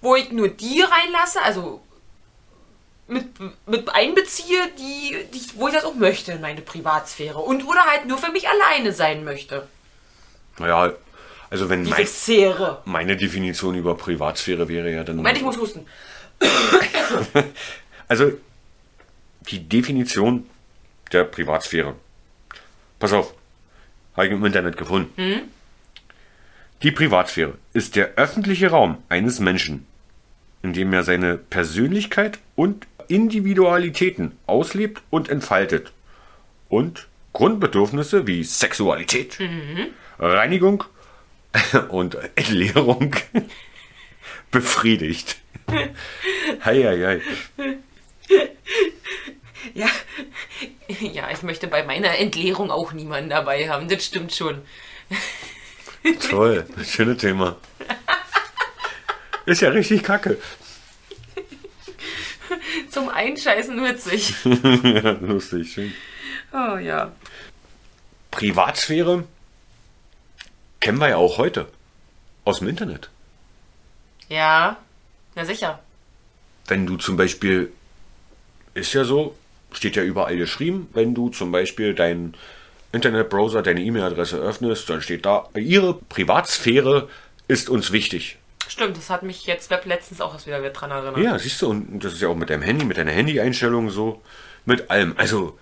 wo 0.00 0.16
ich 0.16 0.30
nur 0.32 0.48
die 0.48 0.82
reinlasse, 0.82 1.40
also 1.42 1.82
mit, 3.10 3.26
mit 3.66 3.88
einbeziehe, 3.88 4.60
die, 4.78 5.16
die, 5.32 5.40
wo 5.54 5.68
ich 5.68 5.74
das 5.74 5.84
auch 5.84 5.94
möchte, 5.94 6.38
meine 6.38 6.60
Privatsphäre. 6.60 7.38
Und 7.38 7.66
oder 7.66 7.80
halt 7.80 8.06
nur 8.06 8.18
für 8.18 8.30
mich 8.32 8.48
alleine 8.48 8.92
sein 8.92 9.24
möchte. 9.24 9.66
Naja, 10.58 10.92
also 11.50 11.68
wenn 11.68 11.82
mein, 11.82 12.06
meine 12.84 13.16
Definition 13.16 13.74
über 13.74 13.96
Privatsphäre 13.96 14.68
wäre 14.68 14.90
ja 14.92 15.04
dann... 15.04 15.16
Moment, 15.16 15.36
ich 15.36 15.44
muss 15.44 15.56
husten. 15.58 15.86
Also, 18.08 18.32
die 19.42 19.68
Definition 19.68 20.50
der 21.12 21.22
Privatsphäre. 21.22 21.94
Pass 22.98 23.12
auf, 23.12 23.32
habe 24.16 24.26
ich 24.26 24.32
im 24.32 24.44
Internet 24.44 24.76
gefunden. 24.76 25.42
Die 26.82 26.90
Privatsphäre 26.90 27.54
ist 27.72 27.94
der 27.94 28.14
öffentliche 28.16 28.70
Raum 28.70 29.00
eines 29.08 29.38
Menschen, 29.38 29.86
in 30.62 30.72
dem 30.72 30.92
er 30.92 31.04
seine 31.04 31.36
Persönlichkeit 31.36 32.40
und 32.56 32.86
Individualitäten 33.10 34.38
auslebt 34.46 35.02
und 35.10 35.28
entfaltet 35.28 35.92
und 36.68 37.08
Grundbedürfnisse 37.32 38.28
wie 38.28 38.44
Sexualität, 38.44 39.38
Reinigung 40.18 40.84
und 41.88 42.16
Entleerung 42.36 43.16
befriedigt. 44.52 45.38
Hei, 46.64 46.82
hei, 46.82 47.20
hei. 47.58 47.76
Ja. 49.74 49.88
ja, 50.88 51.30
ich 51.30 51.42
möchte 51.42 51.68
bei 51.68 51.84
meiner 51.84 52.18
Entleerung 52.18 52.70
auch 52.72 52.92
niemanden 52.92 53.30
dabei 53.30 53.68
haben. 53.68 53.88
Das 53.88 54.04
stimmt 54.04 54.32
schon. 54.32 54.62
Toll, 56.28 56.66
schönes 56.84 57.18
Thema. 57.18 57.56
Ist 59.46 59.62
ja 59.62 59.70
richtig 59.70 60.02
kacke. 60.02 60.38
Zum 62.90 63.08
Einscheißen 63.08 63.82
witzig. 63.82 64.34
Lustig, 65.20 65.72
schön. 65.72 65.92
Oh 66.52 66.76
ja. 66.76 67.12
Privatsphäre 68.30 69.24
kennen 70.80 70.98
wir 70.98 71.10
ja 71.10 71.16
auch 71.16 71.38
heute. 71.38 71.68
Aus 72.44 72.58
dem 72.58 72.68
Internet. 72.68 73.10
Ja, 74.28 74.76
ja 75.36 75.44
sicher. 75.44 75.78
Wenn 76.66 76.86
du 76.86 76.96
zum 76.96 77.16
Beispiel, 77.16 77.72
ist 78.74 78.92
ja 78.92 79.04
so, 79.04 79.36
steht 79.72 79.94
ja 79.94 80.02
überall 80.02 80.36
geschrieben, 80.36 80.88
wenn 80.92 81.14
du 81.14 81.28
zum 81.28 81.52
Beispiel 81.52 81.94
deinen 81.94 82.34
Internetbrowser, 82.92 83.62
deine 83.62 83.82
E-Mail-Adresse 83.82 84.38
öffnest, 84.38 84.90
dann 84.90 85.02
steht 85.02 85.26
da, 85.26 85.48
ihre 85.54 85.94
Privatsphäre 85.94 87.08
ist 87.46 87.68
uns 87.68 87.92
wichtig. 87.92 88.39
Stimmt, 88.70 88.96
das 88.96 89.10
hat 89.10 89.24
mich 89.24 89.46
jetzt 89.46 89.68
Web 89.70 89.84
letztens 89.84 90.20
auch 90.20 90.32
erst 90.32 90.46
wieder 90.46 90.60
dran 90.70 90.92
erinnert. 90.92 91.18
Ja, 91.18 91.36
siehst 91.38 91.60
du, 91.60 91.70
und 91.70 92.04
das 92.04 92.12
ist 92.12 92.22
ja 92.22 92.28
auch 92.28 92.36
mit 92.36 92.50
deinem 92.50 92.62
Handy, 92.62 92.84
mit 92.84 92.98
deiner 92.98 93.10
Handy-Einstellung 93.10 93.90
so, 93.90 94.22
mit 94.64 94.90
allem. 94.90 95.14
Also, 95.18 95.58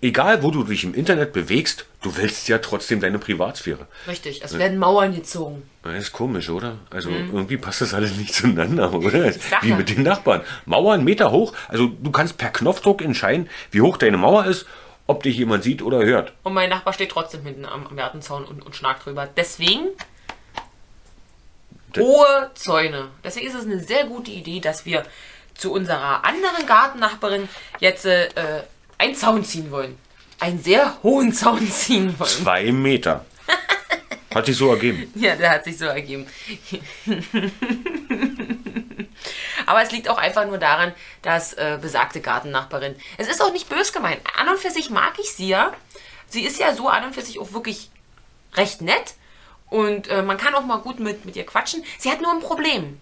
egal 0.00 0.42
wo 0.42 0.50
du 0.50 0.64
dich 0.64 0.82
im 0.82 0.94
Internet 0.94 1.32
bewegst, 1.32 1.86
du 2.02 2.16
willst 2.16 2.48
ja 2.48 2.58
trotzdem 2.58 3.00
deine 3.00 3.20
Privatsphäre. 3.20 3.86
Richtig, 4.08 4.42
es 4.42 4.58
werden 4.58 4.78
Mauern 4.78 5.14
gezogen. 5.14 5.62
Das 5.84 5.94
ist 5.94 6.12
komisch, 6.12 6.48
oder? 6.48 6.76
Also 6.90 7.10
irgendwie 7.10 7.56
passt 7.56 7.82
das 7.82 7.94
alles 7.94 8.16
nicht 8.16 8.34
zueinander, 8.34 8.92
oder? 8.94 9.32
Wie 9.62 9.72
mit 9.72 9.90
den 9.90 10.02
Nachbarn. 10.02 10.42
Mauern 10.66 11.04
Meter 11.04 11.30
hoch, 11.30 11.54
also 11.68 11.86
du 11.86 12.10
kannst 12.10 12.36
per 12.36 12.50
Knopfdruck 12.50 13.00
entscheiden, 13.00 13.48
wie 13.70 13.80
hoch 13.80 13.96
deine 13.96 14.16
Mauer 14.16 14.46
ist, 14.46 14.66
ob 15.06 15.22
dich 15.22 15.36
jemand 15.36 15.62
sieht 15.64 15.82
oder 15.82 16.04
hört. 16.04 16.32
Und 16.42 16.54
mein 16.54 16.70
Nachbar 16.70 16.92
steht 16.92 17.10
trotzdem 17.10 17.42
hinten 17.42 17.64
am, 17.64 17.94
Gartenzaun 17.96 18.44
und, 18.44 18.64
und 18.64 18.74
schnarcht 18.76 19.06
drüber. 19.06 19.28
Deswegen 19.36 19.84
De- 19.84 19.92
hohe 21.98 22.50
Zäune. 22.54 23.08
Deswegen 23.24 23.46
ist 23.46 23.54
es 23.54 23.64
eine 23.64 23.80
sehr 23.80 24.04
gute 24.04 24.30
Idee, 24.30 24.60
dass 24.60 24.84
wir 24.86 25.04
zu 25.54 25.72
unserer 25.72 26.24
anderen 26.24 26.66
Gartennachbarin 26.66 27.48
jetzt 27.78 28.06
äh, 28.06 28.28
einen 28.98 29.14
Zaun 29.14 29.44
ziehen 29.44 29.70
wollen. 29.70 29.98
Einen 30.38 30.62
sehr 30.62 31.02
hohen 31.02 31.32
Zaun 31.32 31.70
ziehen 31.70 32.18
wollen. 32.18 32.30
Zwei 32.30 32.72
Meter. 32.72 33.24
Hat 34.34 34.46
sich 34.46 34.56
so 34.56 34.70
ergeben. 34.70 35.12
Ja, 35.20 35.34
der 35.34 35.50
hat 35.50 35.64
sich 35.64 35.76
so 35.76 35.86
ergeben. 35.86 36.26
Aber 39.66 39.82
es 39.82 39.90
liegt 39.90 40.08
auch 40.08 40.18
einfach 40.18 40.46
nur 40.46 40.58
daran, 40.58 40.94
dass 41.22 41.52
äh, 41.54 41.78
besagte 41.80 42.20
Gartennachbarin. 42.20 42.94
Es 43.18 43.28
ist 43.28 43.42
auch 43.42 43.52
nicht 43.52 43.68
bös 43.68 43.92
gemeint. 43.92 44.20
An 44.36 44.48
und 44.48 44.58
für 44.58 44.70
sich 44.70 44.90
mag 44.90 45.14
ich 45.20 45.32
sie 45.32 45.48
ja. 45.48 45.72
Sie 46.28 46.42
ist 46.42 46.58
ja 46.58 46.74
so 46.74 46.88
an 46.88 47.04
und 47.04 47.14
für 47.14 47.22
sich 47.22 47.38
auch 47.38 47.52
wirklich 47.52 47.90
recht 48.54 48.82
nett. 48.82 49.14
Und 49.70 50.08
äh, 50.08 50.22
man 50.22 50.36
kann 50.36 50.54
auch 50.54 50.64
mal 50.64 50.78
gut 50.78 50.98
mit, 51.00 51.24
mit 51.24 51.36
ihr 51.36 51.46
quatschen. 51.46 51.82
Sie 51.98 52.10
hat 52.10 52.20
nur 52.20 52.32
ein 52.32 52.40
Problem. 52.40 52.98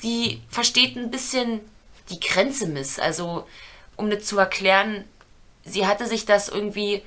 Sie 0.00 0.40
versteht 0.50 0.96
ein 0.96 1.10
bisschen 1.10 1.60
die 2.10 2.18
Grenze 2.20 2.66
miss. 2.66 2.98
Also, 2.98 3.46
um 3.96 4.10
das 4.10 4.24
zu 4.24 4.38
erklären, 4.38 5.04
sie 5.64 5.86
hatte 5.86 6.06
sich 6.06 6.26
das 6.26 6.48
irgendwie 6.48 7.02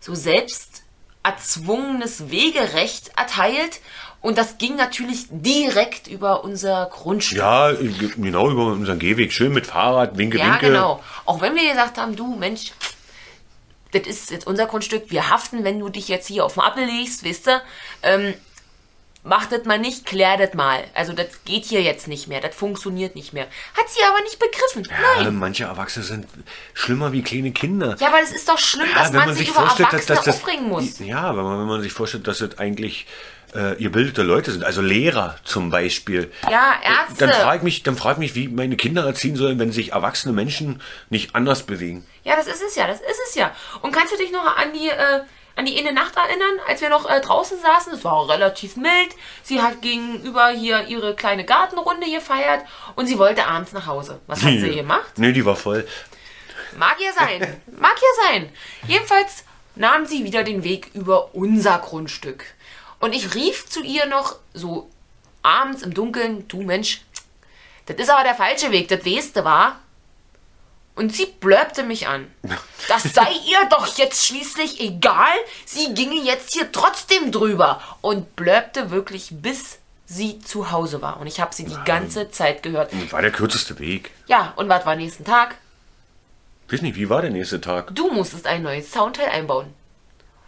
so 0.00 0.14
selbst 0.14 0.82
erzwungenes 1.22 2.30
Wegerecht 2.30 3.10
erteilt. 3.16 3.80
Und 4.22 4.36
das 4.38 4.58
ging 4.58 4.76
natürlich 4.76 5.26
direkt 5.30 6.06
über 6.08 6.44
unser 6.44 6.86
Grundstück. 6.92 7.38
Ja, 7.38 7.72
genau 7.72 8.50
über 8.50 8.66
unseren 8.66 8.98
Gehweg. 8.98 9.32
Schön 9.32 9.52
mit 9.52 9.66
Fahrrad, 9.66 10.16
Winke, 10.18 10.38
Ja, 10.38 10.52
Winke. 10.54 10.66
genau. 10.66 11.02
Auch 11.26 11.40
wenn 11.40 11.54
wir 11.54 11.70
gesagt 11.70 11.98
haben, 11.98 12.16
du 12.16 12.34
Mensch, 12.36 12.72
das 13.92 14.06
ist 14.06 14.30
jetzt 14.30 14.46
unser 14.46 14.66
Grundstück, 14.66 15.10
wir 15.10 15.30
haften, 15.30 15.64
wenn 15.64 15.78
du 15.78 15.88
dich 15.88 16.08
jetzt 16.08 16.26
hier 16.26 16.44
auf 16.44 16.54
den 16.54 16.62
Appel 16.62 16.84
legst, 16.84 17.24
wisst 17.24 17.48
ihr, 17.48 17.62
ähm, 18.02 18.34
mach 19.22 19.46
das 19.46 19.64
mal 19.64 19.78
nicht, 19.78 20.06
klär 20.06 20.36
das 20.36 20.54
mal. 20.54 20.84
Also 20.94 21.12
das 21.12 21.44
geht 21.44 21.64
hier 21.64 21.82
jetzt 21.82 22.08
nicht 22.08 22.28
mehr, 22.28 22.40
das 22.40 22.54
funktioniert 22.54 23.14
nicht 23.14 23.32
mehr. 23.32 23.46
Hat 23.76 23.88
sie 23.88 24.02
aber 24.06 24.22
nicht 24.22 24.38
begriffen. 24.38 24.90
Ja, 24.90 25.24
Nein. 25.24 25.36
manche 25.36 25.64
Erwachsene 25.64 26.04
sind 26.04 26.26
schlimmer 26.72 27.12
wie 27.12 27.22
kleine 27.22 27.52
Kinder. 27.52 27.96
Ja, 28.00 28.08
aber 28.08 28.20
es 28.22 28.32
ist 28.32 28.48
doch 28.48 28.58
schlimm, 28.58 28.88
dass 28.94 29.12
man, 29.12 29.34
sich 29.34 29.48
über 29.48 29.60
Erwachsene 29.60 30.20
aufregen 30.20 30.68
muss. 30.68 30.98
Ja, 31.00 31.36
wenn 31.36 31.44
man, 31.44 31.60
wenn 31.60 31.66
man 31.66 31.82
sich 31.82 31.92
vorstellt, 31.92 32.26
dass 32.26 32.38
das 32.38 32.58
eigentlich 32.58 33.06
äh, 33.54 33.74
gebildete 33.76 34.22
Leute 34.22 34.52
sind, 34.52 34.64
also 34.64 34.80
Lehrer 34.80 35.36
zum 35.44 35.70
Beispiel. 35.70 36.32
Ja, 36.50 36.74
Ärzte. 36.82 37.26
Dann 37.26 37.32
frage 37.32 37.58
ich 37.58 37.62
mich, 37.62 37.82
dann 37.82 37.96
frag 37.96 38.14
ich 38.14 38.18
mich, 38.18 38.34
wie 38.34 38.48
meine 38.48 38.76
Kinder 38.76 39.04
erziehen 39.04 39.36
sollen, 39.36 39.58
wenn 39.58 39.72
sich 39.72 39.92
erwachsene 39.92 40.32
Menschen 40.32 40.80
nicht 41.08 41.34
anders 41.34 41.64
bewegen. 41.64 42.06
Ja, 42.24 42.36
das 42.36 42.46
ist 42.46 42.62
es 42.62 42.76
ja, 42.76 42.86
das 42.86 43.00
ist 43.00 43.20
es 43.28 43.34
ja. 43.34 43.54
Und 43.82 43.92
kannst 43.92 44.12
du 44.12 44.16
dich 44.16 44.32
noch 44.32 44.44
an 44.56 44.72
die, 44.72 44.88
äh, 44.88 45.20
an 45.56 45.66
die 45.66 45.78
eine 45.78 45.92
Nacht 45.92 46.16
erinnern, 46.16 46.60
als 46.68 46.80
wir 46.80 46.88
noch 46.90 47.08
äh, 47.08 47.20
draußen 47.20 47.58
saßen? 47.60 47.92
Es 47.94 48.04
war 48.04 48.14
auch 48.14 48.28
relativ 48.28 48.76
mild. 48.76 49.14
Sie 49.42 49.60
hat 49.60 49.82
gegenüber 49.82 50.48
hier 50.50 50.86
ihre 50.86 51.14
kleine 51.14 51.44
Gartenrunde 51.44 52.10
gefeiert 52.10 52.64
und 52.96 53.06
sie 53.06 53.18
wollte 53.18 53.46
abends 53.46 53.72
nach 53.72 53.86
Hause. 53.86 54.20
Was 54.26 54.42
hat 54.42 54.52
sie 54.52 54.74
gemacht? 54.74 55.12
Nee, 55.16 55.32
die 55.32 55.44
war 55.44 55.56
voll. 55.56 55.86
Mag 56.76 56.96
ja 57.00 57.12
sein. 57.12 57.60
Mag 57.78 57.96
ja 57.96 58.28
sein. 58.28 58.48
Jedenfalls 58.86 59.44
nahm 59.74 60.06
sie 60.06 60.24
wieder 60.24 60.44
den 60.44 60.62
Weg 60.62 60.90
über 60.94 61.34
unser 61.34 61.78
Grundstück. 61.78 62.44
Und 63.00 63.14
ich 63.14 63.34
rief 63.34 63.68
zu 63.68 63.82
ihr 63.82 64.06
noch 64.06 64.36
so 64.54 64.88
abends 65.42 65.82
im 65.82 65.94
Dunkeln, 65.94 66.46
du 66.48 66.62
Mensch, 66.62 67.02
das 67.86 67.96
ist 67.96 68.10
aber 68.10 68.22
der 68.22 68.34
falsche 68.34 68.70
Weg, 68.70 68.88
das 68.88 69.04
weißt 69.04 69.36
du, 69.36 69.44
war. 69.44 69.80
Und 70.94 71.14
sie 71.14 71.26
blörbte 71.26 71.82
mich 71.82 72.06
an. 72.06 72.30
Das 72.88 73.02
sei 73.14 73.30
ihr 73.48 73.68
doch 73.68 73.86
jetzt 73.98 74.26
schließlich 74.26 74.80
egal. 74.80 75.36
Sie 75.64 75.94
ginge 75.94 76.20
jetzt 76.22 76.52
hier 76.52 76.72
trotzdem 76.72 77.30
drüber. 77.30 77.80
Und 78.00 78.34
blörbte 78.34 78.90
wirklich 78.90 79.28
bis 79.30 79.78
sie 80.06 80.40
zu 80.40 80.72
Hause 80.72 81.00
war. 81.00 81.20
Und 81.20 81.28
ich 81.28 81.40
habe 81.40 81.54
sie 81.54 81.64
die 81.64 81.78
ganze 81.84 82.32
Zeit 82.32 82.64
gehört. 82.64 82.90
War 83.12 83.22
der 83.22 83.30
kürzeste 83.30 83.78
Weg. 83.78 84.10
Ja, 84.26 84.54
und 84.56 84.68
was 84.68 84.84
war 84.86 84.96
nächsten 84.96 85.24
Tag? 85.24 85.56
Weiß 86.68 86.82
nicht, 86.82 86.96
wie 86.96 87.08
war 87.08 87.22
der 87.22 87.30
nächste 87.30 87.60
Tag? 87.60 87.94
Du 87.94 88.10
musstest 88.10 88.46
ein 88.46 88.62
neues 88.62 88.90
Soundteil 88.90 89.28
einbauen. 89.28 89.72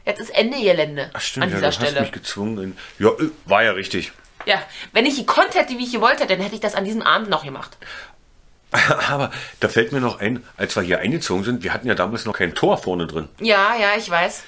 Jetzt 0.04 0.20
ist 0.20 0.30
Ende 0.30 0.60
Gelände 0.60 1.10
Ach 1.12 1.20
stimmt, 1.20 1.44
an 1.44 1.50
ja, 1.50 1.56
dieser 1.56 1.70
du 1.70 1.76
hast 1.76 1.88
Stelle. 1.88 2.00
mich 2.00 2.12
gezwungen. 2.12 2.76
Ja, 2.98 3.10
äh, 3.10 3.30
war 3.44 3.62
ja 3.62 3.72
richtig. 3.72 4.12
Ja, 4.46 4.60
wenn 4.92 5.06
ich 5.06 5.16
gekonnt 5.16 5.54
hätte, 5.54 5.78
wie 5.78 5.84
ich 5.84 5.92
gewollt 5.92 6.18
hätte, 6.18 6.34
dann 6.34 6.40
hätte 6.40 6.54
ich 6.54 6.60
das 6.60 6.74
an 6.74 6.84
diesem 6.84 7.02
Abend 7.02 7.30
noch 7.30 7.44
gemacht. 7.44 7.76
Aber 9.08 9.30
da 9.60 9.68
fällt 9.68 9.92
mir 9.92 10.00
noch 10.00 10.18
ein, 10.18 10.42
als 10.56 10.74
wir 10.76 10.82
hier 10.82 10.98
eingezogen 10.98 11.44
sind, 11.44 11.62
wir 11.62 11.72
hatten 11.72 11.86
ja 11.86 11.94
damals 11.94 12.24
noch 12.24 12.36
kein 12.36 12.54
Tor 12.54 12.78
vorne 12.78 13.06
drin. 13.06 13.28
Ja, 13.40 13.76
ja, 13.76 13.96
ich 13.96 14.08
weiß. 14.10 14.42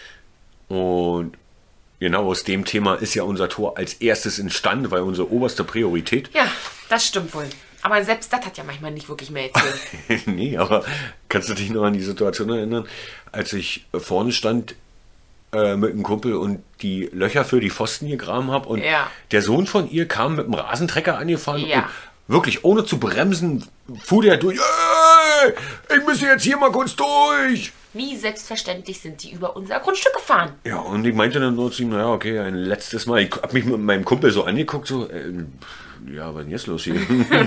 Und 0.68 1.36
genau 2.00 2.26
aus 2.30 2.42
dem 2.44 2.64
Thema 2.64 2.94
ist 2.94 3.14
ja 3.14 3.22
unser 3.22 3.48
Tor 3.48 3.76
als 3.76 3.94
erstes 3.94 4.38
entstanden, 4.38 4.90
weil 4.90 5.02
unsere 5.02 5.30
oberste 5.30 5.62
Priorität. 5.62 6.30
Ja, 6.34 6.46
das 6.88 7.06
stimmt 7.06 7.34
wohl. 7.34 7.48
Aber 7.82 8.02
selbst 8.02 8.32
das 8.32 8.40
hat 8.46 8.56
ja 8.56 8.64
manchmal 8.64 8.92
nicht 8.92 9.10
wirklich 9.10 9.30
mehr 9.30 9.50
erzählt. 9.52 10.26
nee, 10.26 10.56
aber 10.56 10.84
kannst 11.28 11.50
du 11.50 11.54
dich 11.54 11.68
noch 11.68 11.84
an 11.84 11.92
die 11.92 12.02
Situation 12.02 12.48
erinnern, 12.48 12.88
als 13.30 13.52
ich 13.52 13.84
vorne 13.92 14.32
stand 14.32 14.74
äh, 15.54 15.76
mit 15.76 15.92
einem 15.92 16.02
Kumpel 16.02 16.34
und 16.34 16.62
die 16.82 17.08
Löcher 17.12 17.44
für 17.44 17.60
die 17.60 17.70
Pfosten 17.70 18.08
gegraben 18.08 18.50
habe 18.50 18.68
und 18.68 18.82
Ja. 18.82 19.08
der 19.30 19.42
Sohn 19.42 19.66
von 19.66 19.90
ihr 19.90 20.06
kam 20.08 20.36
mit 20.36 20.46
dem 20.46 20.54
Rasentrecker 20.54 21.18
angefahren 21.18 21.64
Ja. 21.64 21.78
und 22.26 22.34
wirklich 22.34 22.64
ohne 22.64 22.84
zu 22.84 22.98
bremsen 22.98 23.64
fuhr 24.02 24.22
der 24.22 24.36
durch. 24.36 24.58
Ey, 25.88 25.98
ich 25.98 26.04
muss 26.04 26.20
jetzt 26.20 26.42
hier 26.42 26.56
mal 26.56 26.72
kurz 26.72 26.96
durch. 26.96 27.72
Wie 27.92 28.16
selbstverständlich 28.16 29.00
sind 29.00 29.22
die 29.22 29.32
über 29.32 29.54
unser 29.56 29.78
Grundstück 29.78 30.14
gefahren. 30.14 30.52
Ja, 30.64 30.78
und 30.78 31.04
ich 31.06 31.14
meinte 31.14 31.38
dann 31.38 31.54
nur 31.54 31.70
zu 31.70 31.82
ihm, 31.82 31.90
naja, 31.90 32.08
okay, 32.08 32.38
ein 32.40 32.56
letztes 32.56 33.06
Mal. 33.06 33.20
Ich 33.22 33.30
hab 33.32 33.52
mich 33.52 33.64
mit 33.64 33.78
meinem 33.78 34.04
Kumpel 34.04 34.32
so 34.32 34.42
angeguckt, 34.44 34.88
so, 34.88 35.08
äh, 35.08 35.32
ja, 36.12 36.34
was 36.34 36.40
ist 36.40 36.44
denn 36.44 36.50
jetzt 36.50 36.66
los 36.66 36.84
hier? 36.84 36.94
War 37.30 37.38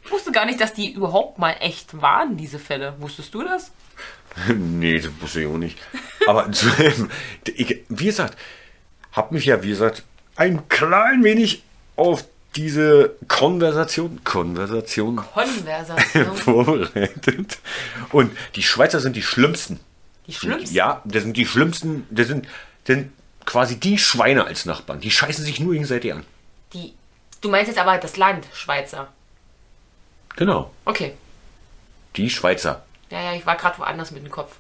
Ich 0.05 0.11
wusste 0.11 0.33
gar 0.33 0.47
nicht, 0.47 0.61
dass 0.61 0.73
die 0.73 0.93
überhaupt 0.93 1.39
mal 1.39 1.53
echt 1.61 2.01
waren, 2.01 2.37
diese 2.37 2.59
Fälle. 2.59 2.95
Wusstest 2.99 3.35
du 3.35 3.45
das? 3.45 3.71
nee, 4.55 4.99
das 4.99 5.11
wusste 5.21 5.43
ich 5.43 5.47
auch 5.47 5.59
nicht. 5.59 5.79
Aber 6.27 6.49
ich, 7.45 7.85
wie 7.89 8.05
gesagt, 8.05 8.37
hab 9.13 9.33
mich 9.33 9.45
ja, 9.45 9.63
wie 9.63 9.69
gesagt, 9.69 10.05
ein 10.37 10.69
klein 10.69 11.23
wenig 11.23 11.63
auf 11.97 12.25
diese 12.57 13.15
Konversation, 13.29 14.21
Konversation 14.25 15.17
Konversation. 15.17 16.35
vorbereitet. 16.37 17.59
Und 18.11 18.37
die 18.57 18.63
Schweizer 18.63 19.01
sind 19.01 19.17
die 19.17 19.23
schlimmsten. 19.23 19.81
Die 20.27 20.33
schlimmsten. 20.33 20.75
Ja, 20.75 21.03
das 21.05 21.23
sind 21.23 21.37
die 21.37 21.47
schlimmsten, 21.47 22.07
das 22.11 22.27
sind, 22.29 22.47
das 22.85 22.97
sind 22.97 23.13
quasi 23.45 23.79
die 23.79 23.99
Schweine 23.99 24.45
als 24.45 24.65
Nachbarn. 24.65 25.01
Die 25.01 25.11
scheißen 25.11 25.45
sich 25.45 25.61
nur 25.61 25.73
gegenseitig 25.73 26.13
an. 26.13 26.25
Die, 26.73 26.95
du 27.41 27.49
meinst 27.51 27.69
jetzt 27.69 27.79
aber 27.81 27.99
das 27.99 28.17
Land, 28.17 28.47
Schweizer. 28.53 29.09
Genau. 30.37 30.73
Okay. 30.85 31.15
Die 32.17 32.31
Schweizer. 32.31 32.85
Ja, 33.11 33.23
ja, 33.23 33.35
ich 33.35 33.47
war 33.47 33.57
gerade 33.57 33.79
woanders 33.79 34.11
mit 34.11 34.25
dem 34.25 34.31
Kopf. 34.31 34.57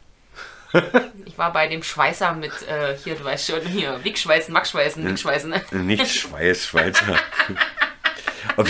Ich 1.25 1.39
war 1.39 1.53
bei 1.53 1.69
dem 1.69 1.83
Schweißer 1.83 2.33
mit, 2.35 2.53
äh, 2.69 2.97
hier, 2.97 3.15
du 3.15 3.25
weißt 3.25 3.47
schon, 3.47 3.61
hier, 3.63 4.03
Wigschweißen, 4.05 4.53
Maxschweißen, 4.53 5.07
Wigschweißen. 5.07 5.51
ne? 5.51 5.63
Nicht 5.73 6.07
Schweiß, 6.09 6.67
Schweizer. 6.67 7.17
Aber 8.57 8.69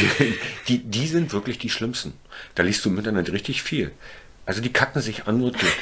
die, 0.69 0.79
die, 0.79 1.07
sind 1.07 1.33
wirklich 1.33 1.59
die 1.59 1.71
schlimmsten. 1.71 2.13
Da 2.55 2.63
liest 2.63 2.85
du 2.85 2.91
im 2.91 2.99
Internet 2.99 3.33
richtig 3.33 3.63
viel. 3.63 3.93
Also 4.47 4.61
die 4.61 4.73
kacken 4.73 5.01
sich 5.03 5.27
an 5.27 5.43
und 5.43 5.61
durch. 5.61 5.73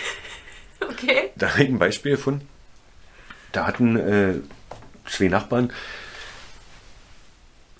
Okay. 0.81 1.31
Da 1.37 1.51
habe 1.53 1.65
ich 1.65 1.69
ein 1.69 1.79
Beispiel 1.79 2.13
gefunden. 2.13 2.49
Da 3.53 3.67
hatten 3.67 3.97
äh, 3.97 4.35
zwei 5.09 5.29
Nachbarn 5.29 5.73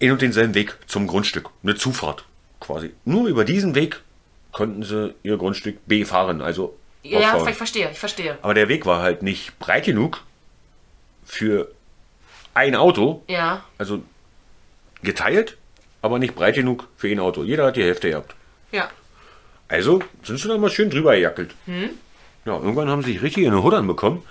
einen 0.01 0.13
und 0.13 0.23
denselben 0.23 0.55
Weg 0.55 0.77
zum 0.87 1.07
Grundstück. 1.07 1.51
Eine 1.63 1.75
Zufahrt 1.75 2.25
quasi. 2.61 2.93
Nur 3.05 3.29
über 3.29 3.45
diesen 3.45 3.75
Weg 3.75 4.01
konnten 4.53 4.83
sie 4.83 5.15
ihr 5.23 5.37
Grundstück 5.37 5.87
befahren. 5.87 6.41
Also 6.41 6.79
Ja, 7.03 7.21
ja, 7.21 7.33
auffahren. 7.33 7.51
ich 7.51 7.57
verstehe, 7.57 7.91
ich 7.91 7.99
verstehe. 7.99 8.39
Aber 8.43 8.55
der 8.55 8.69
Weg 8.69 8.87
war 8.87 9.03
halt 9.03 9.23
nicht 9.23 9.59
breit 9.59 9.85
genug 9.85 10.25
für 11.25 11.71
ein 12.55 12.75
Auto. 12.75 13.23
Ja. 13.29 13.65
Also 13.77 14.03
geteilt, 15.03 15.57
aber 16.03 16.19
nicht 16.19 16.35
breit 16.35 16.55
genug 16.55 16.89
für 16.97 17.09
ein 17.09 17.21
Auto. 17.21 17.43
Jeder 17.43 17.67
hat 17.67 17.77
die 17.77 17.83
Hälfte 17.83 18.11
gehabt. 18.11 18.35
Ja. 18.73 18.89
Also 19.69 20.01
sind 20.23 20.39
sie 20.39 20.49
da 20.49 20.57
mal 20.57 20.71
schön 20.71 20.91
drüber 20.91 21.15
gejackelt. 21.15 21.55
Ja, 21.67 22.55
irgendwann 22.55 22.89
haben 22.89 23.03
sie 23.03 23.13
sich 23.13 23.23
richtig 23.23 23.47
eine 23.47 23.63
Huddern 23.63 23.87
bekommen. 23.87 24.23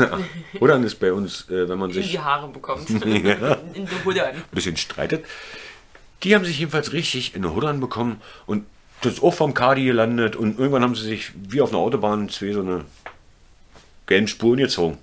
Huddern 0.60 0.84
ist 0.84 0.96
bei 0.96 1.12
uns, 1.12 1.48
äh, 1.48 1.68
wenn 1.68 1.78
man 1.78 1.90
In 1.90 1.94
sich 1.94 2.10
die 2.10 2.18
Haare 2.18 2.48
bekommt. 2.48 2.88
In 2.90 3.00
die 3.00 4.04
Huddern. 4.04 4.36
ein 4.36 4.42
bisschen 4.52 4.76
streitet. 4.76 5.24
Die 6.22 6.34
haben 6.34 6.44
sich 6.44 6.58
jedenfalls 6.58 6.92
richtig 6.92 7.34
in 7.34 7.44
eine 7.44 7.54
Huddern 7.54 7.80
bekommen 7.80 8.20
und 8.46 8.66
das 9.00 9.14
ist 9.14 9.22
auch 9.22 9.34
vom 9.34 9.54
Kadi 9.54 9.84
gelandet 9.84 10.36
und 10.36 10.58
irgendwann 10.58 10.82
haben 10.82 10.94
sie 10.94 11.02
sich 11.02 11.32
wie 11.34 11.60
auf 11.60 11.70
einer 11.70 11.78
Autobahn 11.78 12.28
zwei 12.28 12.52
so 12.52 12.60
eine 12.60 12.84
gelben 14.06 14.28
Spuren 14.28 14.58
gezogen. 14.58 14.98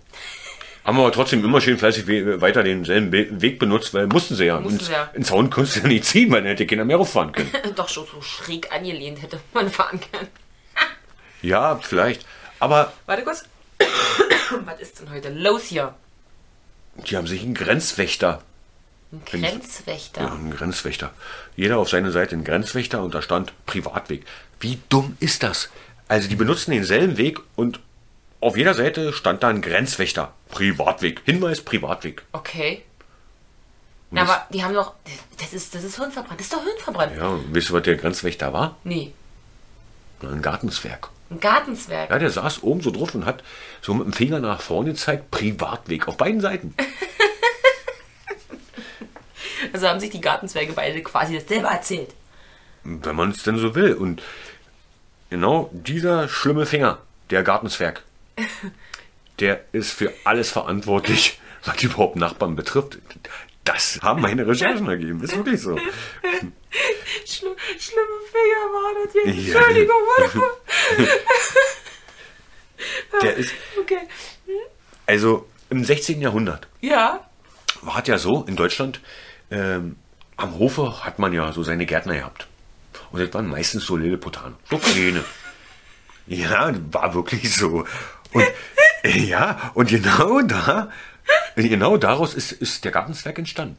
Haben 0.84 0.98
aber 1.00 1.12
trotzdem 1.12 1.44
immer 1.44 1.62
schön 1.62 1.78
fleißig 1.78 2.08
we- 2.08 2.42
weiter 2.42 2.63
denselben 2.63 3.12
Be- 3.12 3.28
Weg 3.42 3.60
benutzt, 3.60 3.94
weil 3.94 4.08
mussten 4.08 4.36
sie 4.36 4.46
ja. 4.46 4.60
Mussten 4.60 4.80
Ins- 4.80 4.88
sie 4.88 4.94
ja. 4.94 5.04
Ins 5.13 5.28
Zaun 5.28 5.50
konntest 5.50 5.76
du 5.78 5.80
ja 5.82 5.88
nicht 5.88 6.06
ziehen, 6.06 6.32
weil 6.32 6.42
dann 6.42 6.48
hätte 6.50 6.65
keiner 6.65 6.86
mehr 6.86 6.98
rauffahren 6.98 7.32
können. 7.32 7.52
Doch 7.76 7.89
schon 7.89 8.06
so 8.12 8.22
schräg 8.22 8.72
angelehnt 8.72 9.22
hätte 9.22 9.39
man 9.54 9.70
fahren 9.70 10.00
können. 10.00 10.28
Ja, 11.42 11.78
vielleicht. 11.82 12.26
Aber 12.60 12.94
Warte 13.06 13.24
kurz. 13.24 13.44
Was 14.65 14.80
ist 14.80 15.00
denn 15.00 15.10
heute 15.12 15.30
los 15.30 15.63
hier? 15.65 15.94
die 17.08 17.15
haben 17.15 17.28
sich 17.28 17.44
einen 17.44 17.54
Grenzwächter. 17.54 18.42
Ein 19.13 19.22
Grenzwächter. 19.26 20.22
Ja, 20.22 20.34
einen 20.34 20.52
Grenzwächter. 20.52 21.12
Jeder 21.56 21.78
auf 21.78 21.89
seine 21.89 22.12
Seite 22.12 22.34
einen 22.36 22.44
Grenzwächter 22.44 23.02
und 23.02 23.13
da 23.15 23.22
stand 23.22 23.54
Privatweg. 23.65 24.26
Wie 24.60 24.80
dumm 24.89 25.15
ist 25.22 25.44
das? 25.44 25.70
Also 26.10 26.28
die 26.28 26.36
benutzen 26.36 26.72
denselben 26.72 27.18
Weg 27.18 27.39
und 27.56 27.80
auf 28.41 28.56
jeder 28.58 28.73
Seite 28.73 29.13
stand 29.13 29.43
da 29.43 29.49
ein 29.49 29.62
Grenzwächter. 29.62 30.34
Privatweg. 30.49 31.21
Hinweis 31.25 31.62
Privatweg. 31.62 32.23
Okay. 32.32 32.84
Und 34.12 34.15
Na, 34.15 34.21
das- 34.21 34.30
aber 34.32 34.47
die 34.52 34.63
haben 34.63 34.73
doch. 34.73 34.93
Das 35.39 35.54
ist, 35.54 35.75
das 35.75 35.84
ist 35.84 35.97
Hirnverbrannt. 35.97 36.39
Das 36.39 36.47
ist 36.47 36.54
doch 36.54 36.63
Hirnverbrannt. 36.63 37.15
Ja, 37.17 37.28
und 37.28 37.54
wisst 37.54 37.69
ihr, 37.69 37.73
was 37.73 37.84
der 37.84 37.95
Grenzwächter 37.95 38.52
war? 38.54 38.78
Nee. 38.84 39.13
Ein 40.21 40.41
Gartenswerk. 40.41 41.10
Ein 41.30 41.39
Gartenswerk. 41.39 42.10
Ja, 42.10 42.17
der 42.19 42.30
saß 42.32 42.63
oben 42.63 42.82
so 42.82 42.91
drauf 42.91 43.13
und 43.15 43.25
hat 43.25 43.43
so 43.82 43.93
mit 43.93 44.06
dem 44.06 44.13
Finger 44.13 44.39
nach 44.39 44.62
vorne 44.62 44.91
gezeigt, 44.91 45.30
Privatweg. 45.32 46.08
Auf 46.08 46.17
beiden 46.17 46.41
Seiten. 46.41 46.73
Also 49.73 49.88
haben 49.88 49.99
sich 49.99 50.10
die 50.10 50.21
Gartenzwerge 50.21 50.73
beide 50.73 51.02
quasi 51.04 51.36
das 51.36 51.47
selber 51.47 51.69
erzählt. 51.69 52.13
Wenn 52.84 53.15
man 53.15 53.32
es 53.32 53.43
denn 53.43 53.58
so 53.58 53.75
will. 53.75 53.93
Und 53.93 54.23
genau 55.30 55.69
dieser 55.73 56.28
schlimme 56.30 56.65
Finger, 56.65 56.99
der 57.30 57.43
Gartenzwerg, 57.43 58.04
der 59.39 59.65
ist 59.71 59.91
für 59.91 60.13
alles 60.23 60.52
verantwortlich, 60.52 61.39
was 61.65 61.82
überhaupt 61.84 62.15
Nachbarn 62.15 62.56
betrifft. 62.56 62.99
Das 63.63 63.99
haben 64.02 64.21
meine 64.21 64.47
Recherchen 64.47 64.88
ergeben. 64.88 65.21
Ist 65.23 65.36
wirklich 65.36 65.62
so. 65.62 65.75
Schlimm, 67.25 67.56
schlimme 67.78 68.19
Finger 68.32 68.65
war 68.73 68.93
das 69.06 69.13
jetzt. 69.13 69.47
Ja. 69.47 69.56
Entschuldigung. 69.60 69.95
Der 73.21 73.36
ist, 73.36 73.54
okay. 73.78 74.08
also 75.06 75.45
im 75.69 75.84
16. 75.84 76.21
Jahrhundert 76.21 76.67
Ja. 76.80 77.28
war 77.82 78.02
es 78.02 78.08
ja 78.08 78.17
so 78.17 78.45
in 78.47 78.56
Deutschland, 78.56 79.02
ähm, 79.52 79.97
am 80.38 80.58
Hofe 80.58 81.04
hat 81.04 81.19
man 81.19 81.34
ja 81.34 81.52
so 81.52 81.63
seine 81.63 81.86
Gärtner 81.86 82.15
gehabt. 82.15 82.47
Und 83.12 83.19
das 83.21 83.34
waren 83.34 83.47
meistens 83.47 83.86
so 83.86 83.97
Lilliputaner, 83.97 84.56
so 84.69 84.78
kleine. 84.78 85.23
ja, 86.28 86.71
war 86.91 87.13
wirklich 87.13 87.54
so. 87.54 87.86
Und 88.34 88.46
äh, 89.04 89.18
ja, 89.20 89.72
und 89.74 89.89
genau 89.89 90.42
da, 90.42 90.92
genau 91.56 91.98
daraus 91.98 92.34
ist, 92.34 92.52
ist 92.52 92.86
der 92.86 92.92
Gartenzwerg 92.92 93.38
entstanden. 93.38 93.78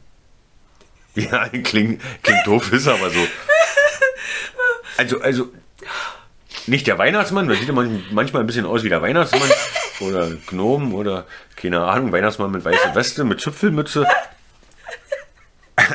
Ja, 1.15 1.49
klingt, 1.49 2.01
klingt 2.23 2.47
doof, 2.47 2.71
ist 2.71 2.87
aber 2.87 3.09
so. 3.09 3.27
Also, 4.97 5.21
also, 5.21 5.51
nicht 6.67 6.87
der 6.87 6.97
Weihnachtsmann, 6.97 7.47
der 7.47 7.57
sieht 7.57 7.67
ja 7.67 7.73
manchmal 7.73 8.43
ein 8.43 8.47
bisschen 8.47 8.65
aus 8.65 8.83
wie 8.83 8.89
der 8.89 9.01
Weihnachtsmann. 9.01 9.49
Oder 9.99 10.31
Gnom 10.47 10.93
oder, 10.93 11.25
keine 11.55 11.83
Ahnung, 11.83 12.11
Weihnachtsmann 12.11 12.51
mit 12.51 12.63
weißer 12.63 12.95
Weste, 12.95 13.23
mit 13.23 13.41
Zipfelmütze. 13.41 14.07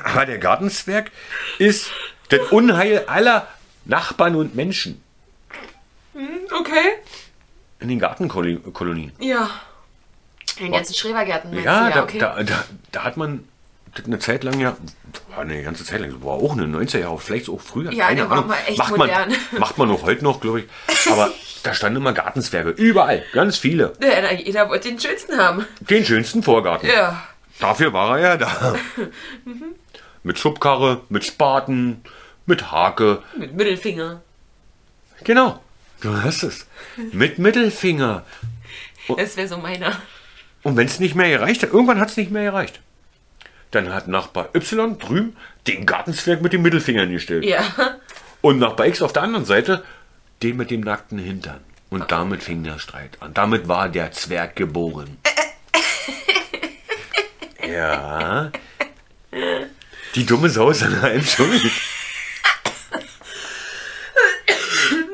Aber 0.05 0.27
der 0.27 0.39
Gartenzwerg 0.39 1.11
ist 1.59 1.91
das 2.29 2.41
Unheil 2.51 3.05
aller 3.07 3.49
Nachbarn 3.85 4.37
und 4.37 4.55
Menschen. 4.55 5.03
Okay. 6.59 6.99
In 7.87 7.91
den 7.91 7.99
Gartenkolonien. 8.01 9.13
Ja. 9.21 9.49
In 10.57 10.65
den 10.65 10.73
ganzen 10.73 10.93
Schrebergärten. 10.93 11.57
Ja, 11.63 11.87
du? 11.87 11.95
da, 11.95 12.03
okay. 12.03 12.19
da, 12.19 12.43
da, 12.43 12.65
da 12.91 13.05
hat 13.05 13.17
man 13.17 13.47
eine 14.05 14.19
Zeit 14.19 14.43
lang 14.43 14.59
ja, 14.59 14.77
eine 15.39 15.63
ganze 15.63 15.85
Zeit 15.85 16.01
lang, 16.01 16.13
war 16.25 16.33
auch 16.33 16.59
eine 16.59 16.65
90er 16.65 16.99
Jahre, 16.99 17.17
vielleicht 17.21 17.49
auch 17.49 17.61
früher. 17.61 17.93
Ja, 17.93 18.09
keine 18.09 18.29
Ahnung. 18.29 18.53
macht 18.77 18.97
modern. 18.97 19.29
Man, 19.53 19.61
macht 19.61 19.79
man 19.79 19.89
auch 19.93 20.03
heute 20.07 20.25
noch, 20.25 20.41
glaube 20.41 20.63
ich. 20.63 20.67
Aber 21.13 21.31
da 21.63 21.75
standen 21.75 21.99
immer 21.99 22.13
Gartenzwerge, 22.13 22.71
überall, 22.71 23.25
ganz 23.33 23.57
viele. 23.57 23.93
ja, 24.01 24.33
jeder 24.33 24.69
wollte 24.69 24.89
den 24.89 24.99
schönsten 24.99 25.39
haben. 25.39 25.65
Den 25.79 26.05
schönsten 26.05 26.43
Vorgarten. 26.43 26.89
Ja. 26.89 27.23
Dafür 27.61 27.93
war 27.93 28.19
er 28.19 28.31
ja 28.31 28.37
da. 28.37 28.75
mit 30.25 30.41
Schubkarre, 30.41 31.03
mit 31.09 31.25
Spaten, 31.25 32.03
mit 32.47 32.73
Hake. 32.73 33.23
Mit 33.39 33.55
Mittelfinger. 33.55 34.23
Genau, 35.23 35.61
du 36.01 36.23
hast 36.23 36.43
es. 36.43 36.67
Mit 37.13 37.39
Mittelfinger. 37.39 38.25
Das 39.17 39.37
wäre 39.37 39.49
so 39.49 39.59
meiner. 39.59 40.01
Und 40.63 40.77
wenn 40.77 40.87
es 40.87 40.99
nicht 40.99 41.15
mehr 41.15 41.31
gereicht 41.31 41.63
hat, 41.63 41.73
irgendwann 41.73 42.01
hat 42.01 42.11
es 42.11 42.17
nicht 42.17 42.31
mehr 42.31 42.45
gereicht. 42.45 42.81
Dann 43.71 43.93
hat 43.93 44.09
Nachbar 44.09 44.49
Y 44.55 44.99
drüben 44.99 45.37
den 45.67 45.87
Gartenzwerg 45.87 46.41
mit 46.43 46.53
dem 46.53 46.63
Mittelfinger 46.63 47.07
gestellt. 47.07 47.45
Ja. 47.45 47.63
Und 48.41 48.59
Nachbar 48.59 48.87
X 48.87 49.03
auf 49.03 49.13
der 49.13 49.23
anderen 49.23 49.45
Seite 49.45 49.85
den 50.43 50.57
mit 50.57 50.71
dem 50.71 50.81
nackten 50.81 51.19
Hintern. 51.19 51.61
Und 51.89 52.11
damit 52.11 52.43
fing 52.43 52.63
der 52.65 52.79
Streit 52.79 53.17
an. 53.21 53.33
Damit 53.33 53.69
war 53.69 53.89
der 53.89 54.13
Zwerg 54.13 54.57
geboren. 54.57 55.19
Ja. 57.69 58.53
Die 60.15 60.25
dumme 60.25 60.49
Sau 60.49 60.71
ist 60.71 60.85
an 60.85 61.01
einem 61.01 61.25
schuld. 61.25 61.63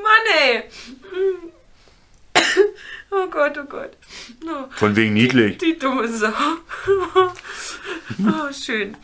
Mann, 0.02 0.26
ey. 0.38 0.62
Oh 3.10 3.26
Gott, 3.42 3.58
oh 3.58 3.64
Gott. 3.68 3.90
Oh, 4.46 4.64
Von 4.70 4.94
wegen 4.94 5.14
niedlich. 5.14 5.58
die 5.58 5.76
dumme 5.78 6.06
Sau. 6.08 6.28
Oh, 8.24 8.52
schön. 8.52 8.96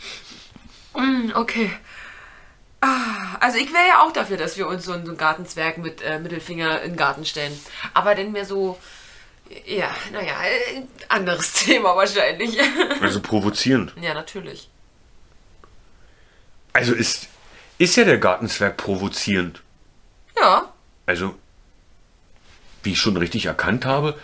Mm, 0.95 1.33
Okay. 1.35 1.71
Ah, 2.81 3.35
Also 3.41 3.59
ich 3.59 3.73
wäre 3.73 3.89
ja 3.89 4.03
auch 4.03 4.13
dafür, 4.13 4.37
dass 4.37 4.57
wir 4.57 4.69
uns 4.69 4.85
so 4.85 4.93
einen, 4.93 5.05
so 5.05 5.11
einen 5.11 5.19
Gartenzwerg 5.19 5.79
mit 5.79 6.01
äh, 6.03 6.21
Mittelfinger 6.21 6.83
in 6.83 6.93
den 6.93 6.97
Garten 6.97 7.25
stellen. 7.25 7.53
Aber 7.95 8.15
denn 8.15 8.31
mehr 8.31 8.45
so, 8.45 8.79
ja, 9.67 9.91
naja, 10.13 10.35
äh, 10.45 10.83
anderes 11.09 11.53
Thema 11.65 11.97
wahrscheinlich. 11.97 12.57
Also 13.01 13.21
provozierend. 13.21 13.93
ja, 14.01 14.15
natürlich. 14.15 14.69
Also 16.73 16.95
ist, 16.95 17.27
ist 17.79 17.97
ja 17.97 18.05
der 18.05 18.19
Gartenzwerg 18.19 18.77
provozierend. 18.77 19.63
Ja, 20.41 20.73
Also, 21.07 21.35
wie 22.83 22.93
ich 22.93 22.99
schon 22.99 23.17
richtig 23.17 23.47
erkannt 23.47 23.85
habe, 23.85 24.15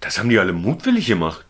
das 0.00 0.18
haben 0.18 0.28
die 0.28 0.38
alle 0.38 0.52
mutwillig 0.52 1.06
gemacht. 1.06 1.44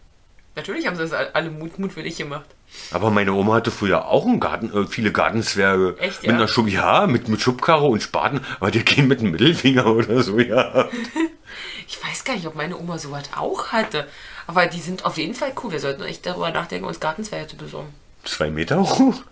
natürlich 0.56 0.87
haben 0.87 0.96
sie 0.96 1.06
das 1.09 1.12
alle 1.12 1.50
mut 1.50 1.78
mutwillig 1.78 2.16
gemacht. 2.16 2.46
Aber 2.92 3.11
meine 3.11 3.33
Oma 3.33 3.54
hatte 3.54 3.70
früher 3.72 4.06
auch 4.06 4.26
einen 4.26 4.38
Garten, 4.40 4.72
äh, 4.72 4.87
viele 4.87 5.11
Gartenzwerge. 5.12 5.96
Echt, 5.98 6.22
Mit 6.22 6.30
ja? 6.30 6.37
einer 6.37 6.48
Schub, 6.48 6.68
ja, 6.68 7.06
mit, 7.06 7.28
mit 7.28 7.40
Schubkarre 7.40 7.87
und 7.87 8.02
Spaten, 8.02 8.40
aber 8.61 8.70
der 8.70 8.83
ging 8.83 9.09
mit 9.09 9.20
einem 9.20 9.33
Mittelfinger 9.33 9.87
oder 9.87 10.22
so, 10.22 10.38
ja. 10.38 10.88
Ich 11.88 12.00
weiß 12.04 12.22
gar 12.22 12.35
nicht, 12.37 12.46
ob 12.46 12.54
meine 12.54 12.78
Oma 12.78 12.98
sowas 12.98 13.24
auch 13.37 13.68
hatte. 13.72 14.06
Aber 14.46 14.66
die 14.66 14.80
sind 14.80 15.04
auf 15.04 15.18
jeden 15.18 15.35
Fall 15.35 15.52
cool. 15.61 15.72
Wir 15.72 15.80
sollten 15.80 16.02
echt 16.02 16.24
darüber 16.24 16.52
nachdenken, 16.52 16.87
uns 16.87 17.00
Gartenzwerge 17.00 17.48
zu 17.48 17.56
besorgen. 17.56 17.92
Zwei 18.22 18.48
Meter 18.48 18.78
hoch. 18.78 19.22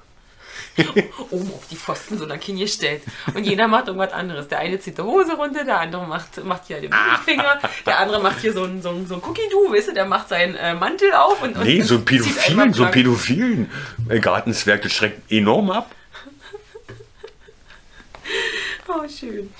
Oben 1.31 1.53
auf 1.53 1.67
die 1.71 1.77
Pfosten 1.77 2.19
so 2.19 2.27
lang 2.27 2.41
hingestellt. 2.41 3.03
Und 3.35 3.45
jeder 3.45 3.69
macht 3.69 3.89
irgendwas 3.89 4.13
anderes. 4.13 4.49
Der 4.49 4.59
eine 4.59 4.79
zieht 4.79 4.99
die 4.99 5.03
Hose 5.03 5.35
runter, 5.35 5.65
der 5.65 5.81
andere 5.81 6.07
macht, 6.07 6.45
macht 6.45 6.67
hier 6.67 6.81
den 6.81 6.91
Mittelfinger, 6.91 7.61
der 7.87 7.99
andere 7.99 8.21
macht 8.23 8.41
hier 8.41 8.53
so 8.53 8.65
ein, 8.65 8.83
so 8.83 8.91
ein, 8.91 9.07
so 9.07 9.15
ein 9.15 9.23
Cookie-Doo, 9.23 9.73
weißt 9.73 9.89
du, 9.89 9.95
der 9.95 10.07
macht 10.07 10.29
seinen 10.29 10.55
äh, 10.55 10.75
Mantel 10.75 11.13
auf 11.13 11.43
und, 11.43 11.57
und 11.57 11.65
Nee, 11.65 11.83
so 11.83 11.97
ein 11.97 12.05
Pädophilen, 12.05 12.73
so 12.73 12.85
ein. 12.85 12.91
Pädophilen 12.91 13.71
Gartenzwerg, 14.21 14.83
das 14.83 14.93
schreckt 14.93 15.31
enorm 15.31 15.71
ab. 15.71 15.95
Oh, 18.91 19.07
schön. 19.07 19.51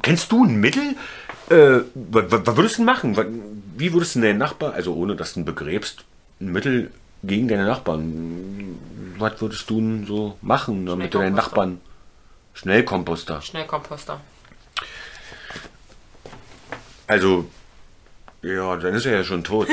Kennst 0.00 0.32
du 0.32 0.44
ein 0.44 0.56
Mittel? 0.60 0.96
Äh, 1.50 1.80
was, 1.94 2.56
würdest 2.56 2.76
du 2.76 2.78
denn 2.78 2.84
machen? 2.86 3.16
Wie 3.76 3.92
würdest 3.92 4.14
du 4.14 4.20
deinen 4.20 4.38
Nachbar, 4.38 4.72
also 4.74 4.94
ohne 4.94 5.16
dass 5.16 5.34
du 5.34 5.40
ihn 5.40 5.44
begräbst, 5.44 6.04
ein 6.40 6.52
Mittel 6.52 6.90
gegen 7.22 7.48
deine 7.48 7.64
Nachbarn? 7.66 8.78
Was 9.18 9.40
würdest 9.40 9.68
du 9.70 9.76
denn 9.80 10.06
so 10.06 10.36
machen, 10.42 10.86
damit 10.86 11.14
du 11.14 11.18
deinen. 11.18 11.34
Nachbarn 11.34 11.80
Schnellkomposter? 12.54 13.40
Schnellkomposter. 13.40 14.20
Also, 17.06 17.48
ja, 18.42 18.76
dann 18.76 18.94
ist 18.94 19.06
er 19.06 19.12
ja 19.18 19.24
schon 19.24 19.44
tot. 19.44 19.68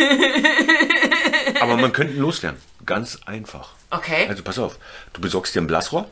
Aber 1.62 1.78
man 1.78 1.92
könnte 1.92 2.14
ihn 2.14 2.20
loswerden. 2.22 2.60
Ganz 2.86 3.20
einfach. 3.26 3.72
Okay. 3.90 4.28
Also 4.28 4.44
pass 4.44 4.60
auf, 4.60 4.78
du 5.14 5.22
besorgst 5.22 5.56
dir 5.56 5.62
ein 5.62 5.68
Blasrohr. 5.68 6.10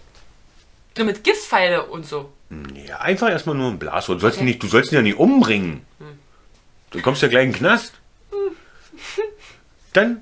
Nur 0.97 1.05
mit 1.05 1.23
Giftpfeile 1.23 1.85
und 1.85 2.05
so. 2.05 2.31
Ja, 2.87 2.99
einfach 2.99 3.29
erstmal 3.29 3.55
nur 3.55 3.69
ein 3.69 3.77
Blasrohr. 3.79 4.15
Du 4.15 4.21
sollst, 4.21 4.37
ihn 4.37 4.41
Okay. 4.41 4.49
nicht, 4.49 4.63
du 4.63 4.67
sollst 4.67 4.91
ihn 4.91 4.95
ja 4.95 5.01
nicht 5.01 5.17
umbringen. 5.17 5.85
Du 6.91 7.01
kommst 7.01 7.21
ja 7.21 7.27
gleich 7.27 7.45
in 7.45 7.51
den 7.51 7.57
Knast. 7.59 7.93
Dann 9.93 10.21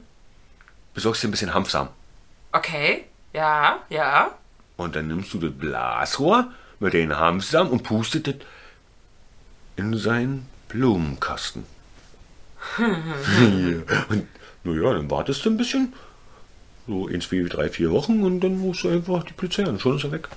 besorgst 0.96 1.22
du 1.22 1.28
dir 1.28 1.30
ein 1.30 1.32
bisschen 1.32 1.54
Hanfsamen. 1.54 1.90
Okay. 2.52 3.06
Ja, 3.34 3.84
ja. 3.90 4.32
Und 4.78 4.96
dann 4.96 5.08
nimmst 5.08 5.34
du 5.34 5.40
das 5.40 5.52
Blasrohr 5.52 6.52
mit 6.80 6.94
den 6.94 7.16
Hanfsamen 7.18 7.72
und 7.72 7.84
pustet 7.84 8.28
das 8.28 8.36
in 9.76 9.96
seinen 9.98 10.48
Blumenkasten. 10.70 11.66
ja. 12.78 14.06
Und 14.10 14.28
naja, 14.64 14.94
dann 14.94 15.12
wartest 15.12 15.46
du 15.46 15.52
ein 15.52 15.58
bisschen. 15.58 15.94
So 16.88 17.08
in 17.08 17.22
zwei, 17.22 17.44
drei, 17.48 17.70
vier 17.70 17.92
Wochen 17.92 18.24
und 18.24 18.42
dann 18.42 18.62
rufst 18.62 18.84
du 18.84 18.90
einfach 18.90 19.24
die 19.24 19.34
Polizei 19.34 19.66
an. 19.66 19.80
Schon 19.80 19.98
ist 19.98 20.04
er 20.04 20.12
weg. 20.12 20.28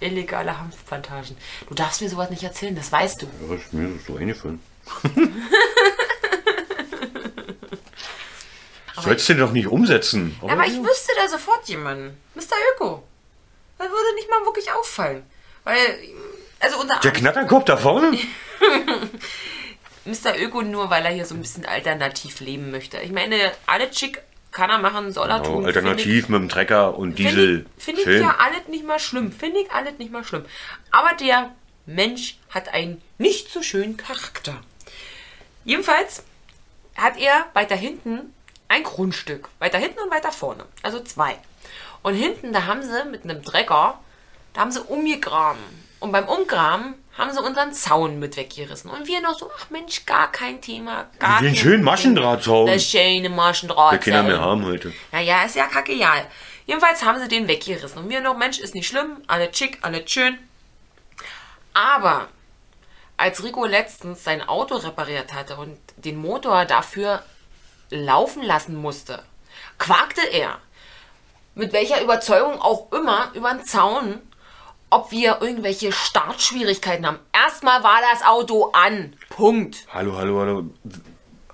Illegale 0.00 0.58
Hanfplantagen. 0.58 1.36
Du 1.68 1.74
darfst 1.74 2.00
mir 2.00 2.08
sowas 2.08 2.30
nicht 2.30 2.42
erzählen, 2.42 2.74
das 2.74 2.92
weißt 2.92 3.22
du. 3.22 3.26
Ja, 3.48 3.54
ist 3.54 3.72
mir 3.72 3.90
so 4.06 4.16
eingefallen. 4.16 4.60
Sollst 9.02 9.28
du 9.28 9.34
den 9.34 9.40
doch 9.40 9.52
nicht 9.52 9.66
umsetzen. 9.68 10.36
Aber 10.42 10.66
ich 10.66 10.74
wüsste 10.82 11.12
da 11.16 11.28
sofort 11.28 11.68
jemanden. 11.68 12.16
Mr. 12.34 12.42
Öko. 12.74 13.02
Das 13.78 13.88
würde 13.88 14.14
nicht 14.16 14.28
mal 14.30 14.44
wirklich 14.44 14.70
auffallen. 14.72 15.22
Weil, 15.64 15.76
also 16.60 16.80
unser 16.80 16.98
Der 17.00 17.12
Knatterkopf 17.12 17.64
da 17.66 17.76
vorne? 17.76 18.18
Mr. 20.04 20.38
Öko 20.40 20.62
nur, 20.62 20.88
weil 20.90 21.04
er 21.04 21.12
hier 21.12 21.26
so 21.26 21.34
ein 21.34 21.42
bisschen 21.42 21.66
alternativ 21.66 22.40
leben 22.40 22.70
möchte. 22.70 22.98
Ich 22.98 23.12
meine, 23.12 23.52
alle 23.66 23.90
Chick 23.90 24.22
kann 24.52 24.70
er 24.70 24.78
machen, 24.78 25.12
soll 25.12 25.28
er 25.28 25.40
Genau, 25.40 25.56
tun. 25.56 25.66
alternativ 25.66 26.28
mit 26.30 26.40
dem 26.40 26.48
Trecker 26.48 26.96
und 26.96 27.14
Finde 27.16 27.30
Diesel. 27.30 27.66
ich, 27.76 27.84
find 27.84 27.98
ich 27.98 28.06
ja 28.06 28.36
alles 28.38 28.66
nicht 28.68 28.84
mal 28.86 28.98
schlimm. 28.98 29.30
Finde 29.32 29.60
ich 29.60 29.70
alles 29.70 29.98
nicht 29.98 30.10
mal 30.10 30.24
schlimm. 30.24 30.44
Aber 30.90 31.14
der 31.14 31.54
Mensch 31.86 32.38
hat 32.50 32.68
einen 32.72 33.02
nicht 33.18 33.50
so 33.52 33.62
schönen 33.62 33.96
Charakter. 33.98 34.56
Jedenfalls 35.64 36.22
hat 36.96 37.18
er 37.18 37.46
weiter 37.52 37.76
hinten 37.76 38.32
ein 38.68 38.82
Grundstück. 38.82 39.48
Weiter 39.58 39.78
hinten 39.78 40.00
und 40.00 40.10
weiter 40.10 40.32
vorne. 40.32 40.64
Also 40.82 41.00
zwei. 41.00 41.36
Und 42.02 42.14
hinten, 42.14 42.52
da 42.52 42.66
haben 42.66 42.82
sie 42.82 43.04
mit 43.10 43.24
einem 43.24 43.42
Trecker, 43.42 43.98
da 44.52 44.60
haben 44.60 44.70
sie 44.70 44.82
umgegraben. 44.82 45.60
Und 46.00 46.12
beim 46.12 46.28
Umgraben 46.28 46.94
haben 47.16 47.32
sie 47.32 47.42
unseren 47.42 47.72
Zaun 47.72 48.20
mit 48.20 48.36
weggerissen. 48.36 48.90
Und 48.90 49.08
wir 49.08 49.20
noch 49.20 49.36
so, 49.36 49.50
ach 49.58 49.70
Mensch, 49.70 50.06
gar 50.06 50.30
kein 50.30 50.60
Thema. 50.60 51.06
Gar 51.18 51.40
Den 51.42 51.56
schönen. 51.56 51.82
Maschendrahtzaun. 51.82 52.68
Das 52.68 52.84
schöne 52.84 53.28
Maschendraht. 53.28 53.92
Der 53.92 53.98
Kinder 53.98 54.22
mehr 54.22 54.40
haben 54.40 54.64
heute. 54.64 54.92
Naja, 55.10 55.42
ist 55.42 55.56
ja 55.56 55.66
kackeal. 55.66 56.26
Jedenfalls 56.66 57.04
haben 57.04 57.18
sie 57.18 57.26
den 57.26 57.48
weggerissen. 57.48 57.98
Und 57.98 58.08
wir 58.08 58.20
noch, 58.20 58.36
Mensch, 58.36 58.58
ist 58.58 58.74
nicht 58.74 58.86
schlimm, 58.86 59.22
alle 59.26 59.52
schick, 59.52 59.78
alle 59.82 60.06
schön. 60.06 60.38
Aber 61.74 62.28
als 63.16 63.42
Rico 63.42 63.64
letztens 63.64 64.22
sein 64.22 64.46
Auto 64.48 64.76
repariert 64.76 65.32
hatte 65.32 65.56
und 65.56 65.76
den 65.96 66.16
Motor 66.16 66.64
dafür 66.66 67.24
laufen 67.90 68.42
lassen 68.42 68.76
musste, 68.76 69.22
quakte 69.78 70.20
er, 70.32 70.58
mit 71.54 71.72
welcher 71.72 72.02
Überzeugung 72.02 72.60
auch 72.60 72.92
immer, 72.92 73.30
über 73.34 73.52
den 73.52 73.64
Zaun, 73.64 74.20
ob 74.90 75.10
wir 75.10 75.38
irgendwelche 75.40 75.92
Startschwierigkeiten 75.92 77.06
haben. 77.06 77.18
Erstmal 77.32 77.82
war 77.82 77.98
das 78.12 78.22
Auto 78.24 78.70
an. 78.72 79.14
Punkt. 79.28 79.84
Hallo, 79.92 80.16
hallo, 80.16 80.40
hallo. 80.40 80.64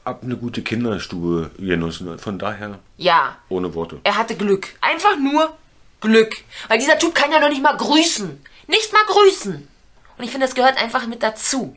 hab 0.04 0.22
eine 0.22 0.36
gute 0.36 0.62
Kinderstube 0.62 1.50
genossen. 1.58 2.18
Von 2.18 2.38
daher 2.38 2.78
Ja, 2.96 3.36
ohne 3.48 3.74
Worte. 3.74 4.00
er 4.04 4.16
hatte 4.16 4.36
Glück. 4.36 4.68
Einfach 4.80 5.16
nur 5.16 5.56
Glück. 6.00 6.36
Weil 6.68 6.78
dieser 6.78 6.98
Typ 6.98 7.14
kann 7.14 7.32
ja 7.32 7.40
noch 7.40 7.48
nicht 7.48 7.62
mal 7.62 7.76
grüßen. 7.76 8.44
Nicht 8.66 8.92
mal 8.92 9.04
grüßen. 9.06 9.68
Und 10.16 10.24
ich 10.24 10.30
finde, 10.30 10.46
das 10.46 10.54
gehört 10.54 10.76
einfach 10.80 11.06
mit 11.06 11.22
dazu. 11.22 11.76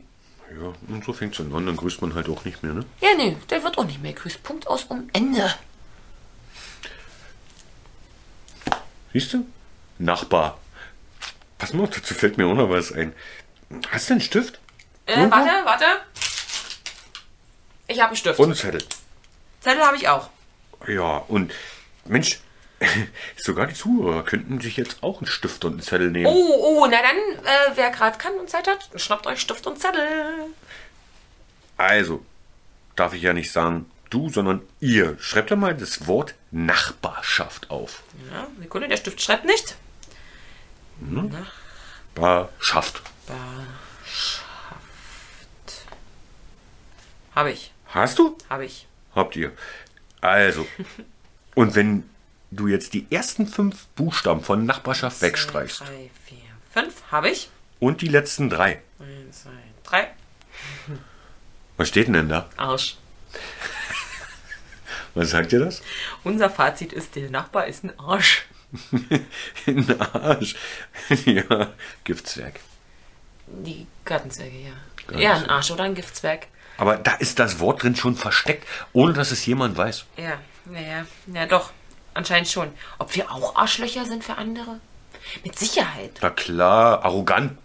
Ja, 0.50 0.72
und 0.88 1.04
so 1.04 1.12
fängt's 1.12 1.38
dann 1.38 1.52
an. 1.54 1.66
Dann 1.66 1.76
grüßt 1.76 2.00
man 2.00 2.14
halt 2.14 2.28
auch 2.28 2.44
nicht 2.44 2.62
mehr, 2.62 2.72
ne? 2.72 2.84
Ja, 3.00 3.10
nee, 3.16 3.36
der 3.50 3.62
wird 3.62 3.76
auch 3.78 3.84
nicht 3.84 4.02
mehr 4.02 4.12
grüßt. 4.12 4.42
Punkt 4.42 4.66
aus 4.66 4.84
um 4.84 5.08
Ende. 5.12 5.54
Siehst 9.12 9.32
du? 9.32 9.46
Nachbar. 9.98 10.58
Pass 11.58 11.72
mal, 11.72 11.84
auf, 11.84 11.90
dazu 11.90 12.14
fällt 12.14 12.38
mir 12.38 12.46
auch 12.46 12.54
noch 12.54 12.70
was 12.70 12.92
ein. 12.92 13.12
Hast 13.90 14.08
du 14.08 14.14
einen 14.14 14.20
Stift? 14.20 14.60
Äh, 15.06 15.14
Irgendwo? 15.14 15.36
warte, 15.36 15.64
warte. 15.64 15.84
Ich 17.88 17.98
habe 17.98 18.08
einen 18.08 18.16
Stift. 18.16 18.38
Und 18.38 18.46
einen 18.46 18.54
Zettel. 18.54 18.84
Zettel 19.60 19.82
habe 19.82 19.96
ich 19.96 20.08
auch. 20.08 20.30
Ja, 20.86 21.18
und 21.28 21.52
Mensch, 22.04 22.40
sogar 23.36 23.66
die 23.66 23.74
Zuhörer 23.74 24.24
könnten 24.24 24.60
sich 24.60 24.76
jetzt 24.76 25.02
auch 25.02 25.18
einen 25.18 25.26
Stift 25.26 25.64
und 25.64 25.72
einen 25.72 25.82
Zettel 25.82 26.10
nehmen. 26.10 26.26
Oh, 26.26 26.82
oh, 26.82 26.86
na 26.90 26.98
dann, 27.02 27.44
äh, 27.44 27.76
wer 27.76 27.90
gerade 27.90 28.18
kann 28.18 28.34
und 28.34 28.48
Zeit 28.48 28.68
hat, 28.68 28.88
schnappt 28.94 29.26
euch 29.26 29.40
Stift 29.40 29.66
und 29.66 29.80
Zettel. 29.80 30.06
Also, 31.76 32.24
darf 32.96 33.14
ich 33.14 33.22
ja 33.22 33.32
nicht 33.32 33.52
sagen 33.52 33.90
du, 34.10 34.28
sondern 34.28 34.62
ihr. 34.80 35.16
Schreibt 35.20 35.50
doch 35.50 35.56
mal 35.56 35.74
das 35.74 36.06
Wort 36.06 36.34
Nachbarschaft 36.50 37.70
auf. 37.70 38.02
Ja, 38.32 38.46
Sekunde, 38.60 38.88
der 38.88 38.96
Stift 38.96 39.20
schreibt 39.20 39.44
nicht. 39.44 39.76
Nachbarschaft. 41.00 43.02
Habe 47.34 47.52
ich, 47.52 47.72
Hast 47.86 48.18
du? 48.18 48.36
habe 48.50 48.64
ich. 48.64 48.88
Habt 49.14 49.36
ihr. 49.36 49.52
Also, 50.20 50.66
und 51.54 51.76
wenn 51.76 52.08
du 52.50 52.66
jetzt 52.68 52.94
die 52.94 53.06
ersten 53.10 53.46
fünf 53.46 53.86
Buchstaben 53.88 54.42
von 54.42 54.64
Nachbarschaft 54.66 55.20
wegstreichst 55.22 55.80
Drei, 55.80 56.10
vier, 56.24 56.38
fünf, 56.72 57.02
habe 57.10 57.30
ich. 57.30 57.50
und 57.80 58.00
die 58.02 58.08
letzten 58.08 58.48
drei, 58.50 58.82
Eins, 58.98 59.42
zwei, 59.42 59.50
drei. 59.84 60.08
was 61.76 61.88
steht 61.88 62.08
denn 62.08 62.28
da? 62.28 62.48
Arsch. 62.56 62.96
Was 65.14 65.30
sagt 65.30 65.52
ihr 65.52 65.60
das? 65.60 65.82
Unser 66.24 66.48
Fazit 66.50 66.92
ist, 66.92 67.16
der 67.16 67.30
Nachbar 67.30 67.66
ist 67.66 67.84
ein 67.84 67.98
Arsch. 67.98 68.44
In 69.66 69.86
den 69.86 70.00
Arsch. 70.00 70.54
ja, 71.24 71.72
Giftzwerg. 72.04 72.60
Die 73.46 73.86
Gartenzwerge, 74.04 74.56
ja. 74.58 74.70
Gartenzwerge. 75.06 75.22
Ja, 75.22 75.34
ein 75.36 75.46
Arsch 75.50 75.70
oder 75.70 75.84
ein 75.84 75.94
Giftzwerg. 75.94 76.46
Aber 76.76 76.96
da 76.96 77.14
ist 77.14 77.38
das 77.38 77.58
Wort 77.58 77.82
drin 77.82 77.96
schon 77.96 78.14
versteckt, 78.14 78.66
ohne 78.92 79.12
dass 79.14 79.32
es 79.32 79.44
jemand 79.46 79.76
weiß. 79.76 80.04
Ja, 80.16 80.38
ja, 80.72 80.80
ja. 80.80 81.06
Ja, 81.34 81.46
doch. 81.46 81.72
Anscheinend 82.18 82.48
schon. 82.48 82.68
Ob 82.98 83.14
wir 83.14 83.30
auch 83.30 83.54
Arschlöcher 83.54 84.04
sind 84.04 84.24
für 84.24 84.34
andere? 84.34 84.80
Mit 85.44 85.56
Sicherheit. 85.56 86.10
Na 86.20 86.30
klar, 86.30 87.04
arrogante 87.04 87.56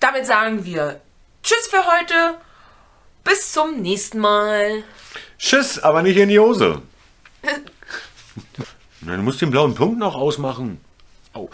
Damit 0.00 0.26
sagen 0.26 0.64
wir 0.64 1.00
Tschüss 1.44 1.68
für 1.68 1.86
heute. 1.86 2.34
Bis 3.22 3.52
zum 3.52 3.80
nächsten 3.80 4.18
Mal. 4.18 4.82
Tschüss, 5.38 5.78
aber 5.78 6.02
nicht 6.02 6.16
in 6.16 6.28
die 6.28 6.40
Hose. 6.40 6.82
Na, 9.00 9.16
du 9.16 9.22
musst 9.22 9.40
den 9.40 9.50
blauen 9.50 9.74
Punkt 9.74 9.98
noch 9.98 10.14
ausmachen. 10.14 10.80
Au. 11.32 11.50